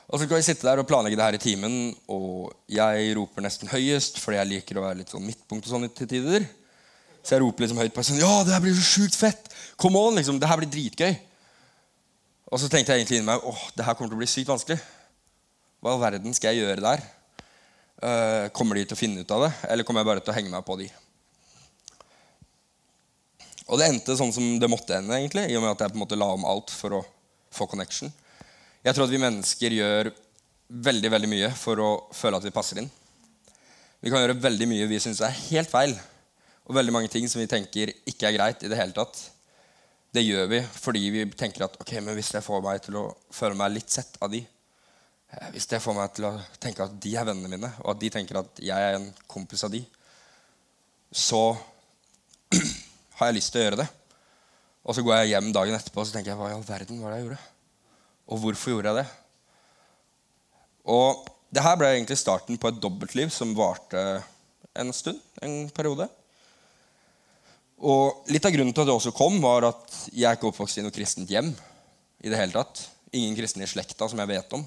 Og 0.09 0.19
så 0.19 0.25
skal 0.27 0.37
vi 0.37 0.45
sitte 0.45 0.67
der 0.67 0.81
og 0.81 0.85
planlegge 0.89 1.17
det 1.17 1.25
her 1.25 1.37
i 1.37 1.41
timen, 1.41 1.75
og 2.11 2.51
jeg 2.69 3.13
roper 3.17 3.41
nesten 3.41 3.71
høyest, 3.71 4.19
fordi 4.21 4.37
jeg 4.37 4.49
liker 4.51 4.77
å 4.77 4.83
være 4.83 4.99
litt 4.99 5.13
sånn 5.13 5.23
midtpunkt 5.25 5.65
og 5.65 5.71
sånn 5.71 5.87
til 5.89 6.09
tider. 6.11 6.45
Så 7.23 7.33
jeg 7.33 7.41
roper 7.41 7.63
liksom 7.63 7.79
høyt 7.79 7.95
på 7.95 8.03
sånn, 8.05 8.19
ja, 8.21 8.33
det 8.45 8.53
her 8.53 8.61
blir 8.61 8.75
så 8.77 8.83
sjukt 8.83 9.17
fett! 9.17 9.47
Come 9.79 9.97
on, 9.97 10.19
liksom, 10.19 10.37
det 10.41 10.49
her 10.51 10.59
blir 10.59 10.69
dritgøy. 10.69 11.15
Og 12.51 12.61
så 12.61 12.69
tenkte 12.69 12.93
jeg 12.93 13.01
egentlig 13.01 13.21
inni 13.21 13.29
meg 13.31 13.47
åh, 13.47 13.63
det 13.73 13.87
her 13.87 13.95
kommer 13.97 14.11
til 14.11 14.19
å 14.19 14.21
bli 14.21 14.29
sykt 14.29 14.51
vanskelig. 14.51 14.77
Hva 15.81 15.93
i 15.93 15.95
all 15.95 16.03
verden 16.03 16.35
skal 16.37 16.53
jeg 16.53 16.67
gjøre 16.67 16.83
der? 16.83 17.07
Uh, 18.03 18.45
kommer 18.53 18.77
de 18.77 18.83
til 18.85 18.97
å 18.97 18.99
finne 18.99 19.23
ut 19.23 19.33
av 19.33 19.47
det, 19.47 19.53
eller 19.71 19.87
kommer 19.87 20.03
jeg 20.03 20.11
bare 20.11 20.25
til 20.25 20.35
å 20.35 20.37
henge 20.37 20.53
meg 20.53 20.67
på 20.67 20.77
de? 20.83 20.91
Og 23.71 23.79
det 23.79 23.87
endte 23.87 24.17
sånn 24.19 24.33
som 24.35 24.47
det 24.59 24.69
måtte 24.71 24.97
ende, 24.97 25.15
egentlig, 25.15 25.47
i 25.49 25.55
og 25.57 25.63
med 25.63 25.71
at 25.73 25.85
jeg 25.85 25.93
på 25.93 25.97
en 25.99 26.03
måte 26.03 26.19
la 26.19 26.27
om 26.35 26.43
alt 26.47 26.73
for 26.73 26.99
å 26.99 27.03
få 27.53 27.67
connection. 27.71 28.11
Jeg 28.83 28.95
tror 28.95 29.07
at 29.07 29.13
vi 29.13 29.21
mennesker 29.21 29.75
gjør 29.77 30.11
veldig 30.83 31.11
veldig 31.13 31.29
mye 31.31 31.51
for 31.55 31.79
å 31.79 31.91
føle 32.15 32.39
at 32.39 32.47
vi 32.47 32.53
passer 32.55 32.81
inn. 32.81 32.89
Vi 34.03 34.11
kan 34.11 34.19
gjøre 34.19 34.41
veldig 34.43 34.67
mye 34.67 34.89
vi 34.89 34.99
syns 34.99 35.21
er 35.23 35.35
helt 35.45 35.71
feil, 35.71 35.93
og 36.67 36.75
veldig 36.75 36.95
mange 36.95 37.11
ting 37.11 37.27
som 37.31 37.39
vi 37.39 37.47
tenker 37.51 37.93
ikke 38.09 38.27
er 38.27 38.35
greit 38.35 38.63
i 38.65 38.71
det 38.71 38.79
hele 38.79 38.95
tatt. 38.95 39.19
Det 40.13 40.21
gjør 40.21 40.49
vi 40.51 40.59
fordi 40.67 41.03
vi 41.13 41.23
tenker 41.39 41.65
at 41.65 41.77
ok, 41.81 41.95
men 42.03 42.17
hvis 42.17 42.33
det 42.35 42.43
får 42.45 42.63
meg 42.65 42.83
til 42.83 42.99
å 42.99 43.05
føle 43.33 43.57
meg 43.57 43.73
litt 43.77 43.93
sett 43.93 44.19
av 44.21 44.31
de, 44.33 44.43
eh, 44.43 45.47
hvis 45.55 45.69
det 45.71 45.81
får 45.83 45.97
meg 45.97 46.13
til 46.17 46.27
å 46.29 46.33
tenke 46.61 46.85
at 46.85 46.99
de 47.01 47.15
er 47.17 47.27
vennene 47.29 47.51
mine, 47.55 47.71
og 47.81 47.93
at 47.95 48.01
de 48.03 48.11
tenker 48.13 48.41
at 48.43 48.61
jeg 48.61 48.89
er 48.89 48.99
en 48.99 49.07
kompis 49.31 49.63
av 49.65 49.73
de, 49.73 49.81
så 51.13 51.41
har 53.19 53.29
jeg 53.29 53.37
lyst 53.37 53.53
til 53.53 53.61
å 53.61 53.65
gjøre 53.67 53.81
det. 53.83 53.89
Og 54.83 54.95
så 54.95 55.03
går 55.05 55.21
jeg 55.21 55.33
hjem 55.33 55.51
dagen 55.55 55.77
etterpå 55.77 56.01
og 56.01 56.07
så 56.09 56.17
tenker 56.17 56.33
jeg, 56.33 56.39
hva 56.39 56.49
i 56.51 56.55
all 56.57 56.65
verden 56.67 56.99
var 57.03 57.13
det 57.13 57.19
jeg 57.19 57.27
gjorde? 57.27 57.43
Og 58.33 58.41
hvorfor 58.43 58.73
gjorde 58.73 58.91
jeg 58.91 59.03
det? 59.03 59.07
Og 60.93 61.29
det 61.53 61.63
her 61.63 61.77
ble 61.79 61.91
egentlig 61.93 62.17
starten 62.19 62.59
på 62.59 62.71
et 62.71 62.81
dobbeltliv 62.83 63.31
som 63.31 63.53
varte 63.55 64.01
en 64.79 64.91
stund. 64.95 65.21
En 65.45 65.69
periode. 65.75 66.07
Og 67.83 68.23
Litt 68.31 68.45
av 68.47 68.53
grunnen 68.55 68.73
til 68.73 68.83
at 68.83 68.89
det 68.89 68.95
også 68.95 69.13
kom, 69.15 69.39
var 69.43 69.67
at 69.67 69.97
jeg 70.11 70.37
ikke 70.37 70.49
oppvokst 70.49 70.79
i 70.79 70.85
noe 70.85 70.95
kristent 70.95 71.31
hjem. 71.31 71.53
i 72.23 72.31
det 72.31 72.39
hele 72.39 72.55
tatt. 72.55 72.85
Ingen 73.11 73.35
kristne 73.35 73.65
i 73.65 73.67
slekta 73.67 74.07
som 74.07 74.19
jeg 74.19 74.31
vet 74.31 74.53
om. 74.55 74.63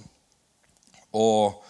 Og 1.17 1.63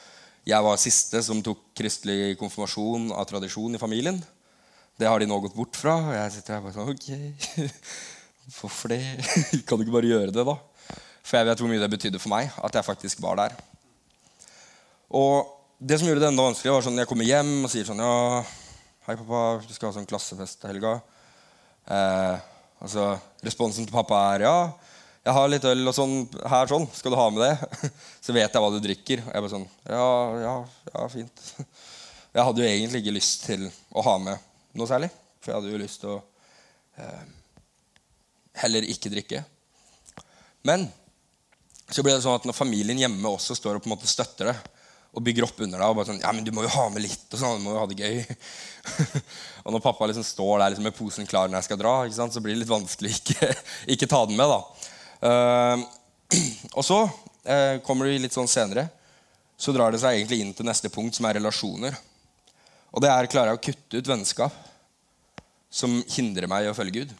jeg 0.47 0.63
var 0.63 0.81
siste 0.83 1.23
som 1.23 1.43
tok 1.43 1.61
kristelig 1.79 2.37
konfirmasjon 2.41 3.13
av 3.15 3.25
tradisjon 3.31 3.75
i 3.75 3.79
familien. 3.79 4.19
Det 4.97 5.09
har 5.09 5.21
de 5.21 5.29
nå 5.29 5.37
gått 5.45 5.57
bort 5.57 5.77
fra. 5.77 5.99
Og 6.09 6.15
jeg 6.17 6.33
sitter 6.39 6.57
her 6.57 6.63
bare 6.65 6.77
sånn 6.77 6.93
Ok, 6.93 7.09
hvorfor 8.57 8.95
det? 8.95 9.03
Kan 9.69 9.77
du 9.77 9.85
ikke 9.85 9.97
bare 9.99 10.09
gjøre 10.13 10.33
det, 10.33 10.45
da? 10.49 10.57
For 11.27 11.37
jeg 11.37 11.49
vet 11.51 11.61
hvor 11.61 11.69
mye 11.69 11.83
det 11.83 11.91
betydde 11.93 12.23
for 12.23 12.33
meg 12.33 12.55
at 12.65 12.79
jeg 12.79 12.87
faktisk 12.87 13.21
var 13.25 13.37
der. 13.41 13.57
Og 15.13 15.53
det 15.77 15.99
som 15.99 16.09
gjorde 16.09 16.23
det 16.23 16.31
enda 16.31 16.47
vanskeligere, 16.47 16.79
var 16.79 16.87
sånn 16.87 17.03
jeg 17.03 17.11
kommer 17.11 17.29
hjem 17.29 17.53
og 17.67 17.73
sier 17.73 17.85
sånn 17.89 18.01
Ja, 18.01 18.41
hei, 19.09 19.19
pappa, 19.19 19.43
du 19.67 19.75
skal 19.75 19.91
ha 19.91 19.97
sånn 19.99 20.09
klassefest 20.09 20.63
til 20.63 20.73
helga. 20.73 20.95
Eh, 21.93 22.49
altså, 22.81 23.11
responsen 23.45 23.85
til 23.85 23.95
pappa 23.95 24.23
er 24.33 24.47
ja, 24.47 24.57
jeg 25.27 25.35
har 25.35 25.49
litt 25.51 25.65
øl 25.67 25.91
og 25.91 25.95
sånn 25.95 26.17
her 26.49 26.71
sånn. 26.71 26.89
Skal 26.95 27.13
du 27.13 27.19
ha 27.21 27.29
med 27.35 27.43
det? 27.43 27.91
Så 28.25 28.33
vet 28.33 28.47
jeg 28.47 28.63
hva 28.63 28.73
du 28.73 28.81
drikker. 28.81 29.27
Og 29.27 29.33
jeg 29.35 29.45
bare 29.45 29.55
sånn 29.59 29.69
Ja, 29.91 30.11
ja, 30.41 30.59
ja, 30.95 31.07
fint. 31.11 31.49
Jeg 31.59 32.45
hadde 32.47 32.63
jo 32.63 32.69
egentlig 32.71 33.03
ikke 33.03 33.19
lyst 33.19 33.49
til 33.51 33.67
å 33.91 34.05
ha 34.07 34.21
med 34.23 34.53
noe 34.79 34.91
særlig. 34.91 35.11
For 35.41 35.53
jeg 35.53 35.61
hadde 35.61 35.73
jo 35.75 35.83
lyst 35.83 36.03
til 36.03 36.15
å 36.15 36.21
eh, 37.01 37.27
heller 38.63 38.87
ikke 38.93 39.13
drikke. 39.13 39.43
Men 40.67 40.89
så 41.87 42.03
blir 42.03 42.17
det 42.17 42.25
sånn 42.25 42.39
at 42.39 42.47
når 42.49 42.57
familien 42.57 42.99
hjemme 42.99 43.31
også 43.31 43.55
står 43.57 43.79
og 43.79 43.85
på 43.85 43.91
en 43.91 43.95
måte 43.95 44.11
støtter 44.11 44.51
det, 44.51 44.57
og 45.17 45.25
bygger 45.25 45.47
opp 45.47 45.61
under 45.65 45.81
deg 45.81 45.89
og 45.89 45.97
bare 45.97 46.09
sånn, 46.11 46.21
ja, 46.21 46.33
men 46.35 46.45
du 46.45 46.51
må 46.53 46.67
jo 46.67 46.73
ha 46.75 46.83
med 46.93 47.01
litt, 47.07 47.25
og 47.31 47.41
sånn, 47.41 47.61
du 47.61 47.65
må 47.65 47.73
jo 47.73 47.81
ha 47.81 47.87
det 47.89 47.97
gøy. 47.97 48.19
og 49.65 49.73
når 49.73 49.85
pappa 49.85 50.09
liksom 50.11 50.27
står 50.27 50.59
der 50.61 50.75
liksom 50.75 50.85
med 50.85 50.97
posen 50.99 51.29
klar 51.31 51.49
når 51.49 51.63
jeg 51.63 51.69
skal 51.71 51.81
dra, 51.81 51.95
sant, 52.13 52.35
så 52.37 52.43
blir 52.45 52.53
det 52.53 52.65
litt 52.65 52.73
vanskelig 52.73 53.15
å 53.15 53.21
ikke, 53.23 53.49
ikke 53.97 54.11
ta 54.13 54.21
den 54.29 54.37
med. 54.37 54.53
da. 54.53 54.91
Uh, 55.25 55.87
og 56.77 56.85
så 56.85 57.01
uh, 57.07 57.79
kommer 57.87 58.11
du 58.11 58.19
litt 58.27 58.37
sånn 58.37 58.51
senere, 58.51 58.91
så 59.57 59.73
drar 59.73 59.95
det 59.95 60.03
seg 60.03 60.19
egentlig 60.19 60.43
inn 60.45 60.53
til 60.53 60.69
neste 60.69 60.93
punkt, 60.93 61.17
som 61.17 61.31
er 61.31 61.39
relasjoner. 61.39 61.97
Og 62.97 63.03
det 63.05 63.11
er 63.13 63.29
klarer 63.29 63.53
jeg 63.53 63.59
å 63.59 63.65
kutte 63.67 64.01
ut 64.01 64.09
vennskap 64.09 64.55
som 65.69 65.99
hindrer 66.15 66.49
meg 66.49 66.65
i 66.65 66.71
å 66.71 66.77
følge 66.77 67.03
Gud? 67.03 67.11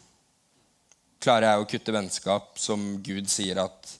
Klarer 1.21 1.51
jeg 1.51 1.61
å 1.61 1.67
kutte 1.69 1.93
vennskap 1.93 2.55
som 2.61 2.95
Gud 3.05 3.29
sier 3.29 3.61
at 3.61 3.91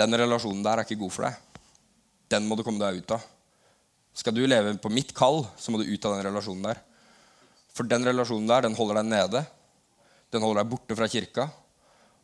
den 0.00 0.16
relasjonen 0.16 0.62
der 0.64 0.80
er 0.80 0.88
ikke 0.88 0.96
god 1.02 1.12
for 1.12 1.26
deg? 1.28 1.66
Den 2.32 2.48
må 2.48 2.56
du 2.56 2.62
komme 2.64 2.80
deg 2.80 3.02
ut 3.02 3.12
av. 3.12 3.26
Skal 4.16 4.32
du 4.32 4.40
leve 4.48 4.72
på 4.80 4.88
mitt 4.88 5.12
kall, 5.16 5.42
så 5.60 5.68
må 5.68 5.82
du 5.82 5.84
ut 5.84 6.08
av 6.08 6.16
den 6.16 6.24
relasjonen 6.30 6.64
der. 6.64 6.80
For 7.76 7.84
den 7.84 8.08
relasjonen 8.08 8.48
der, 8.48 8.64
den 8.64 8.78
holder 8.78 9.02
deg 9.02 9.10
nede. 9.10 9.44
Den 10.32 10.48
holder 10.48 10.62
deg 10.62 10.72
borte 10.72 10.96
fra 10.96 11.10
kirka. 11.12 11.48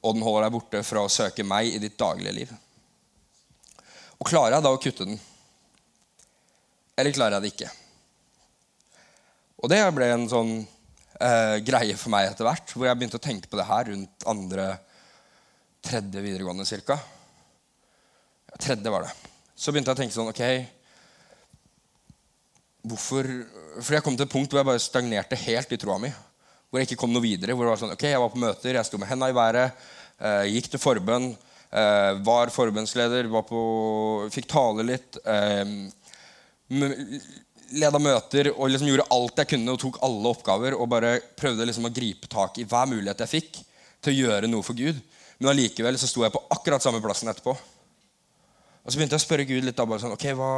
Og 0.01 0.17
den 0.17 0.25
holder 0.25 0.49
deg 0.49 0.57
borte 0.57 0.83
fra 0.89 1.05
å 1.05 1.13
søke 1.13 1.45
meg 1.45 1.77
i 1.77 1.83
ditt 1.83 2.01
daglige 2.01 2.35
liv. 2.41 2.57
Og 4.17 4.33
klarer 4.33 4.57
jeg 4.57 4.65
da 4.65 4.73
å 4.73 4.81
kutte 4.81 5.11
den? 5.13 5.21
Eller 6.97 7.13
klarer 7.13 7.37
jeg 7.37 7.45
det 7.45 7.53
ikke? 7.53 7.73
Og 9.63 9.71
det 9.71 9.83
ble 9.95 10.11
en 10.11 10.29
sånn 10.31 10.55
eh, 10.59 11.57
greie 11.63 11.97
for 11.97 12.11
meg 12.15 12.31
etter 12.31 12.47
hvert, 12.49 12.75
hvor 12.75 12.89
jeg 12.89 12.99
begynte 12.99 13.21
å 13.21 13.27
tenke 13.31 13.51
på 13.51 13.59
det 13.61 13.69
her 13.69 13.93
rundt 13.93 14.27
andre, 14.31 14.71
tredje 15.83 16.23
videregående 16.23 16.67
cirka. 16.67 16.99
Tredje 18.59 18.91
var 18.93 19.07
det 19.07 19.15
så 19.63 19.71
begynte 19.71 19.93
jeg 19.93 19.99
å 19.99 20.01
tenke 20.01 20.17
sånn 20.17 20.31
Ok, 20.33 20.43
hvorfor 22.91 23.29
For 23.79 23.97
jeg 23.97 24.05
kom 24.05 24.19
til 24.19 24.27
et 24.27 24.33
punkt 24.33 24.51
hvor 24.51 24.63
jeg 24.63 24.71
bare 24.73 24.83
stagnerte 24.83 25.39
helt 25.45 25.75
i 25.75 25.79
troa 25.81 26.01
mi. 26.03 26.11
Hvor 26.69 26.81
jeg 26.81 26.91
ikke 26.91 27.01
kom 27.05 27.13
noe 27.15 27.25
videre. 27.25 27.55
hvor 27.55 27.67
det 27.67 27.75
var 27.75 27.83
sånn, 27.83 27.95
ok, 27.95 28.05
Jeg 28.09 28.23
var 28.23 28.33
på 28.33 28.43
møter, 28.43 28.75
jeg 28.75 28.89
sto 28.89 28.99
med 28.99 29.11
henda 29.11 29.29
i 29.29 29.37
været, 29.37 29.83
eh, 30.19 30.45
gikk 30.57 30.71
til 30.73 30.81
forbønn, 30.83 31.29
eh, 31.71 32.13
var 32.25 32.51
forbønnsleder, 32.51 33.29
var 33.31 33.45
på, 33.45 33.61
fikk 34.33 34.49
tale 34.51 34.87
litt. 34.89 35.19
Eh, 35.21 35.65
leda 37.73 38.01
møter 38.03 38.51
og 38.53 38.71
liksom 38.71 38.89
gjorde 38.91 39.09
alt 39.15 39.43
jeg 39.43 39.51
kunne 39.55 39.75
og 39.75 39.81
tok 39.81 39.99
alle 40.05 40.33
oppgaver. 40.33 40.77
Og 40.79 40.91
bare 40.91 41.17
prøvde 41.39 41.67
liksom 41.69 41.89
å 41.89 41.95
gripe 41.95 42.31
tak 42.31 42.61
i 42.61 42.67
hver 42.69 42.89
mulighet 42.91 43.25
jeg 43.25 43.33
fikk 43.33 43.61
til 44.03 44.13
å 44.13 44.19
gjøre 44.27 44.51
noe 44.51 44.67
for 44.67 44.79
Gud. 44.79 44.99
Men 45.39 45.53
allikevel 45.53 45.99
så 45.99 46.09
sto 46.11 46.25
jeg 46.25 46.35
på 46.35 46.43
akkurat 46.55 46.85
samme 46.85 47.03
plassen 47.03 47.31
etterpå. 47.33 47.55
Og 48.83 48.91
så 48.91 48.99
begynte 48.99 49.17
jeg 49.17 49.23
å 49.23 49.27
spørre 49.27 49.47
Gud 49.47 49.65
litt 49.67 49.79
da, 49.79 49.87
bare 49.87 50.03
sånn, 50.03 50.15
ok, 50.17 50.27
hva, 50.39 50.53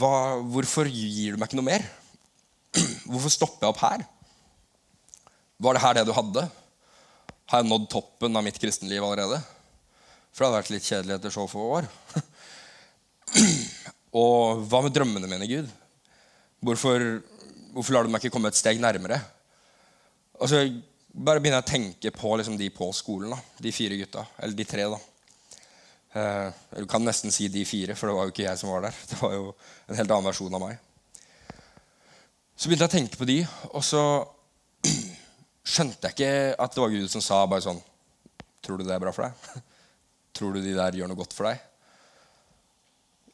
hva, 0.00 0.12
Hvorfor 0.54 0.88
gir 0.88 1.34
du 1.34 1.40
meg 1.40 1.50
ikke 1.50 1.60
noe 1.60 1.68
mer? 1.68 1.84
Hvorfor 3.10 3.32
stopper 3.32 3.66
jeg 3.66 3.74
opp 3.74 3.82
her? 3.84 4.04
Var 5.64 5.76
det 5.76 5.82
her 5.84 5.98
det 5.98 6.06
du 6.08 6.14
hadde? 6.16 6.46
Har 7.52 7.60
jeg 7.60 7.68
nådd 7.68 7.90
toppen 7.92 8.40
av 8.40 8.44
mitt 8.46 8.58
kristenliv 8.60 9.04
allerede? 9.04 9.38
For 10.32 10.42
det 10.42 10.48
hadde 10.48 10.60
vært 10.62 10.72
litt 10.74 10.88
kjedelig 10.88 11.18
etter 11.18 11.34
så 11.34 11.44
få 11.48 11.68
år. 11.76 11.88
Og 14.14 14.64
hva 14.70 14.82
med 14.84 14.94
drømmene 14.94 15.30
mine, 15.30 15.48
Gud? 15.50 15.70
Hvorfor, 16.64 17.02
hvorfor 17.74 17.96
lar 17.96 18.06
du 18.06 18.12
meg 18.12 18.22
ikke 18.22 18.36
komme 18.36 18.52
et 18.52 18.58
steg 18.58 18.78
nærmere? 18.82 19.18
Og 20.38 20.50
så 20.50 20.62
bare 21.14 21.42
begynner 21.42 21.60
jeg 21.60 21.66
å 21.66 21.72
tenke 21.72 22.12
på 22.14 22.36
liksom, 22.38 22.56
de 22.58 22.70
på 22.74 22.88
skolen. 22.94 23.34
Da. 23.34 23.58
De 23.66 23.74
fire 23.74 23.98
gutta. 23.98 24.24
Eller 24.38 24.58
de 24.58 24.66
tre. 24.70 24.86
da. 24.92 25.00
Eh, 26.14 26.62
du 26.78 26.86
kan 26.90 27.02
nesten 27.02 27.34
si 27.34 27.48
de 27.50 27.64
fire, 27.66 27.96
for 27.98 28.10
det 28.10 28.16
var 28.16 28.28
jo 28.28 28.34
ikke 28.34 28.46
jeg 28.46 28.60
som 28.60 28.70
var 28.70 28.86
der. 28.86 29.02
Det 29.10 29.18
var 29.18 29.34
jo 29.34 29.50
en 29.88 29.98
helt 29.98 30.10
annen 30.10 30.28
versjon 30.30 30.54
av 30.58 30.62
meg. 30.62 30.78
Så 32.54 32.70
begynte 32.70 32.86
jeg 32.86 32.92
å 32.92 32.96
tenke 32.96 33.18
på 33.18 33.26
de, 33.26 33.40
og 33.74 33.82
så 33.82 34.02
skjønte 35.74 36.06
jeg 36.06 36.14
ikke 36.14 36.32
at 36.62 36.74
det 36.74 36.84
var 36.84 36.94
Gud 36.94 37.10
som 37.10 37.24
sa 37.24 37.42
bare 37.50 37.66
sånn 37.66 37.82
Tror 38.64 38.78
du 38.80 38.86
det 38.86 38.94
er 38.94 39.02
bra 39.02 39.10
for 39.12 39.26
deg? 39.26 39.64
Tror 40.38 40.54
du 40.54 40.62
de 40.64 40.70
der 40.72 40.94
gjør 40.96 41.10
noe 41.10 41.18
godt 41.18 41.34
for 41.36 41.50
deg? 41.50 41.58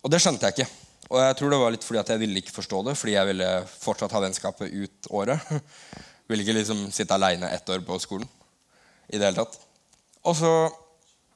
Og 0.01 0.13
det 0.13 0.21
skjønte 0.23 0.49
jeg 0.49 0.57
ikke. 0.57 0.71
Og 1.11 1.19
jeg 1.19 1.37
tror 1.37 1.53
det 1.53 1.59
var 1.61 1.73
litt 1.75 1.85
fordi 1.85 2.01
at 2.01 2.13
jeg 2.13 2.23
ville 2.23 2.41
ikke 2.41 2.55
forstå 2.55 2.85
det, 2.87 2.95
fordi 2.99 3.17
jeg 3.17 3.29
ville 3.33 3.49
fortsatt 3.73 4.13
ha 4.15 4.23
vennskapet 4.23 4.71
ut 4.71 5.11
året. 5.19 5.51
ville 6.31 6.45
ikke 6.47 6.55
liksom 6.61 6.87
sitte 6.95 7.17
aleine 7.17 7.51
ett 7.51 7.69
år 7.69 7.83
på 7.87 7.99
skolen 8.03 8.29
i 9.11 9.19
det 9.19 9.27
hele 9.27 9.43
tatt. 9.43 9.59
Og 10.31 10.37
så 10.39 10.53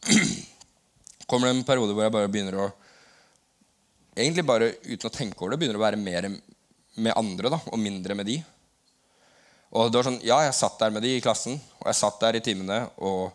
kommer 1.28 1.48
det 1.48 1.56
en 1.56 1.66
periode 1.66 1.96
hvor 1.96 2.06
jeg 2.06 2.14
bare 2.14 2.32
begynner 2.32 2.62
å 2.62 2.72
Egentlig 4.14 4.44
bare 4.46 4.68
uten 4.84 5.08
å 5.08 5.10
tenke 5.10 5.42
over 5.42 5.50
det 5.50 5.56
begynner 5.58 5.74
å 5.74 5.82
være 5.82 5.98
mer 5.98 6.28
med 6.30 7.16
andre 7.18 7.50
da, 7.50 7.56
og 7.66 7.80
mindre 7.82 8.14
med 8.14 8.28
de. 8.28 8.36
Og 9.74 9.88
det 9.90 9.98
var 9.98 10.06
sånn, 10.06 10.20
Ja, 10.22 10.36
jeg 10.44 10.54
satt 10.54 10.76
der 10.78 10.92
med 10.94 11.02
de 11.02 11.16
i 11.16 11.22
klassen, 11.24 11.56
og 11.80 11.88
jeg 11.90 11.98
satt 11.98 12.20
der 12.22 12.38
i 12.38 12.42
timene 12.44 12.76
og 13.02 13.32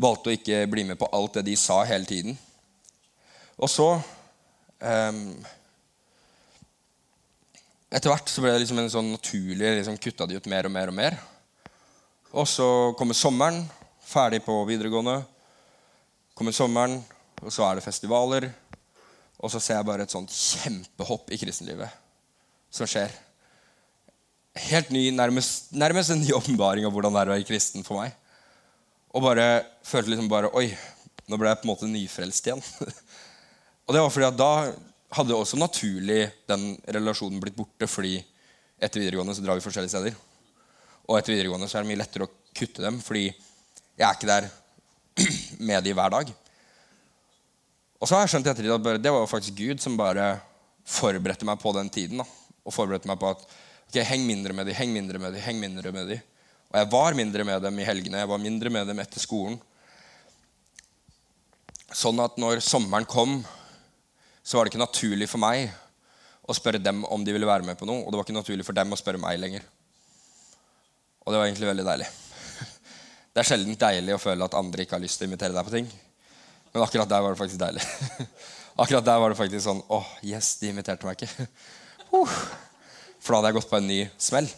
valgte 0.00 0.32
å 0.32 0.38
ikke 0.38 0.62
bli 0.72 0.86
med 0.88 0.96
på 0.96 1.10
alt 1.12 1.36
det 1.36 1.44
de 1.50 1.58
sa 1.60 1.82
hele 1.84 2.08
tiden. 2.08 2.38
Og 3.60 3.68
så 3.68 3.90
Etter 7.94 8.10
hvert 8.10 8.28
så 8.30 8.42
ble 8.42 8.54
det 8.54 8.64
liksom 8.64 8.80
en 8.82 8.90
sånn 8.90 9.12
naturlig 9.12 9.76
liksom 9.78 10.00
kutta 10.02 10.26
de 10.26 10.40
ut 10.40 10.50
mer 10.50 10.66
og 10.66 10.74
mer 10.74 10.90
og 10.90 10.98
mer. 10.98 11.18
Og 12.34 12.48
så 12.50 12.66
kommer 12.98 13.14
sommeren, 13.14 13.62
ferdig 14.04 14.42
på 14.44 14.56
videregående 14.66 15.22
kommer 16.34 16.54
sommeren, 16.54 16.98
og 17.42 17.52
så 17.54 17.66
er 17.68 17.78
det 17.78 17.86
festivaler. 17.86 18.48
Og 19.38 19.52
så 19.52 19.60
ser 19.60 19.78
jeg 19.78 19.86
bare 19.86 20.06
et 20.06 20.14
sånt 20.14 20.32
kjempehopp 20.32 21.30
i 21.34 21.38
kristenlivet 21.38 22.00
som 22.74 22.88
skjer. 22.90 23.12
Helt 24.70 24.90
ny, 24.94 25.08
nærmest, 25.14 25.72
nærmest 25.74 26.14
en 26.14 26.22
ny 26.22 26.32
åpenbaring 26.34 26.86
av 26.86 26.94
hvordan 26.94 27.14
det 27.14 27.22
er 27.22 27.30
å 27.30 27.34
være 27.34 27.46
kristen 27.48 27.86
for 27.86 28.02
meg. 28.02 28.14
Og 29.14 29.22
bare 29.22 29.46
følte 29.86 30.14
liksom 30.14 30.30
bare 30.30 30.50
Oi, 30.58 30.68
nå 31.30 31.38
ble 31.38 31.50
jeg 31.50 31.60
på 31.60 31.68
en 31.68 31.72
måte 31.72 31.90
nyfrelst 31.90 32.50
igjen. 32.50 32.62
og 33.84 33.94
det 33.94 34.02
var 34.02 34.12
fordi 34.12 34.28
at 34.28 34.38
da 34.38 34.52
hadde 35.14 35.36
også 35.36 35.58
naturlig 35.60 36.22
den 36.50 36.72
relasjonen 36.96 37.40
blitt 37.42 37.56
borte, 37.56 37.88
fordi 37.90 38.16
etter 38.82 39.02
videregående 39.02 39.34
så 39.36 39.44
drar 39.44 39.58
vi 39.58 39.64
forskjellige 39.64 39.92
steder. 39.92 40.16
Og 41.04 41.18
etter 41.18 41.34
videregående 41.34 41.68
så 41.68 41.78
er 41.78 41.84
det 41.84 41.92
mye 41.92 42.00
lettere 42.00 42.26
å 42.26 42.32
kutte 42.56 42.82
dem, 42.84 42.98
fordi 43.04 43.26
jeg 43.28 44.06
er 44.08 44.16
ikke 44.16 44.30
der 44.30 44.48
med 45.68 45.84
de 45.84 45.94
hver 45.94 46.14
dag. 46.16 46.32
Og 48.00 48.08
så 48.08 48.16
har 48.16 48.24
jeg 48.24 48.34
skjønt 48.34 48.48
etter 48.50 48.72
at 48.74 49.02
det 49.04 49.12
var 49.12 49.28
faktisk 49.30 49.56
Gud 49.60 49.82
som 49.82 49.98
bare 50.00 50.34
forberedte 50.84 51.46
meg 51.48 51.60
på 51.62 51.72
den 51.76 51.88
tiden. 51.92 52.20
Da. 52.20 52.26
Og 52.64 52.74
forberedte 52.74 53.08
meg 53.08 53.20
på 53.20 53.30
at 53.32 53.44
ok, 53.44 54.00
heng 54.08 54.26
mindre 54.28 54.56
med 54.56 54.68
de, 54.68 54.74
heng 54.76 54.92
mindre 54.92 55.20
med 55.20 55.36
de, 55.36 55.44
heng 55.44 55.60
mindre 55.60 55.92
med 55.94 56.10
de. 56.12 56.18
Og 56.72 56.80
jeg 56.80 56.90
var 56.92 57.16
mindre 57.16 57.46
med 57.46 57.62
dem 57.64 57.78
i 57.78 57.86
helgene. 57.86 58.20
Jeg 58.24 58.32
var 58.32 58.42
mindre 58.42 58.72
med 58.74 58.90
dem 58.90 59.00
etter 59.00 59.22
skolen. 59.22 59.60
Sånn 61.94 62.18
at 62.24 62.40
når 62.40 62.64
sommeren 62.64 63.06
kom, 63.06 63.38
så 64.44 64.58
var 64.58 64.66
det 64.66 64.74
ikke 64.74 64.84
naturlig 64.84 65.28
for 65.30 65.40
meg 65.40 65.72
å 66.44 66.56
spørre 66.56 66.82
dem 66.82 67.00
om 67.08 67.22
de 67.24 67.32
ville 67.32 67.48
være 67.48 67.64
med 67.64 67.78
på 67.80 67.88
noe. 67.88 68.02
Og 68.04 68.12
det 68.12 68.18
var 68.18 68.26
ikke 68.26 68.36
naturlig 68.36 68.66
for 68.66 68.76
dem 68.76 68.92
å 68.92 68.98
spørre 69.00 69.20
meg 69.20 69.40
lenger. 69.40 69.64
Og 71.24 71.32
det 71.32 71.40
var 71.40 71.48
egentlig 71.48 71.70
veldig 71.70 71.86
deilig. 71.88 72.08
Det 73.34 73.40
er 73.40 73.48
sjelden 73.48 73.78
deilig 73.80 74.14
å 74.14 74.20
føle 74.20 74.46
at 74.46 74.56
andre 74.58 74.84
ikke 74.84 74.94
har 74.98 75.02
lyst 75.02 75.18
til 75.18 75.26
å 75.26 75.30
invitere 75.30 75.56
deg 75.56 75.66
på 75.66 75.72
ting. 75.72 75.88
Men 76.74 76.84
akkurat 76.84 77.08
der 77.10 77.24
var 77.24 77.32
det 77.32 77.40
faktisk 77.40 77.62
deilig. 77.62 77.86
Akkurat 78.84 79.06
der 79.06 79.18
var 79.22 79.30
det 79.30 79.38
faktisk 79.38 79.62
sånn 79.62 79.80
Åh, 79.86 80.02
oh, 80.02 80.06
yes, 80.26 80.56
de 80.58 80.70
inviterte 80.70 81.06
meg 81.06 81.20
ikke. 81.22 81.46
For 83.22 83.30
da 83.32 83.38
hadde 83.38 83.52
jeg 83.52 83.56
gått 83.60 83.70
på 83.70 83.78
en 83.78 83.86
ny 83.88 84.00
smell. 84.20 84.48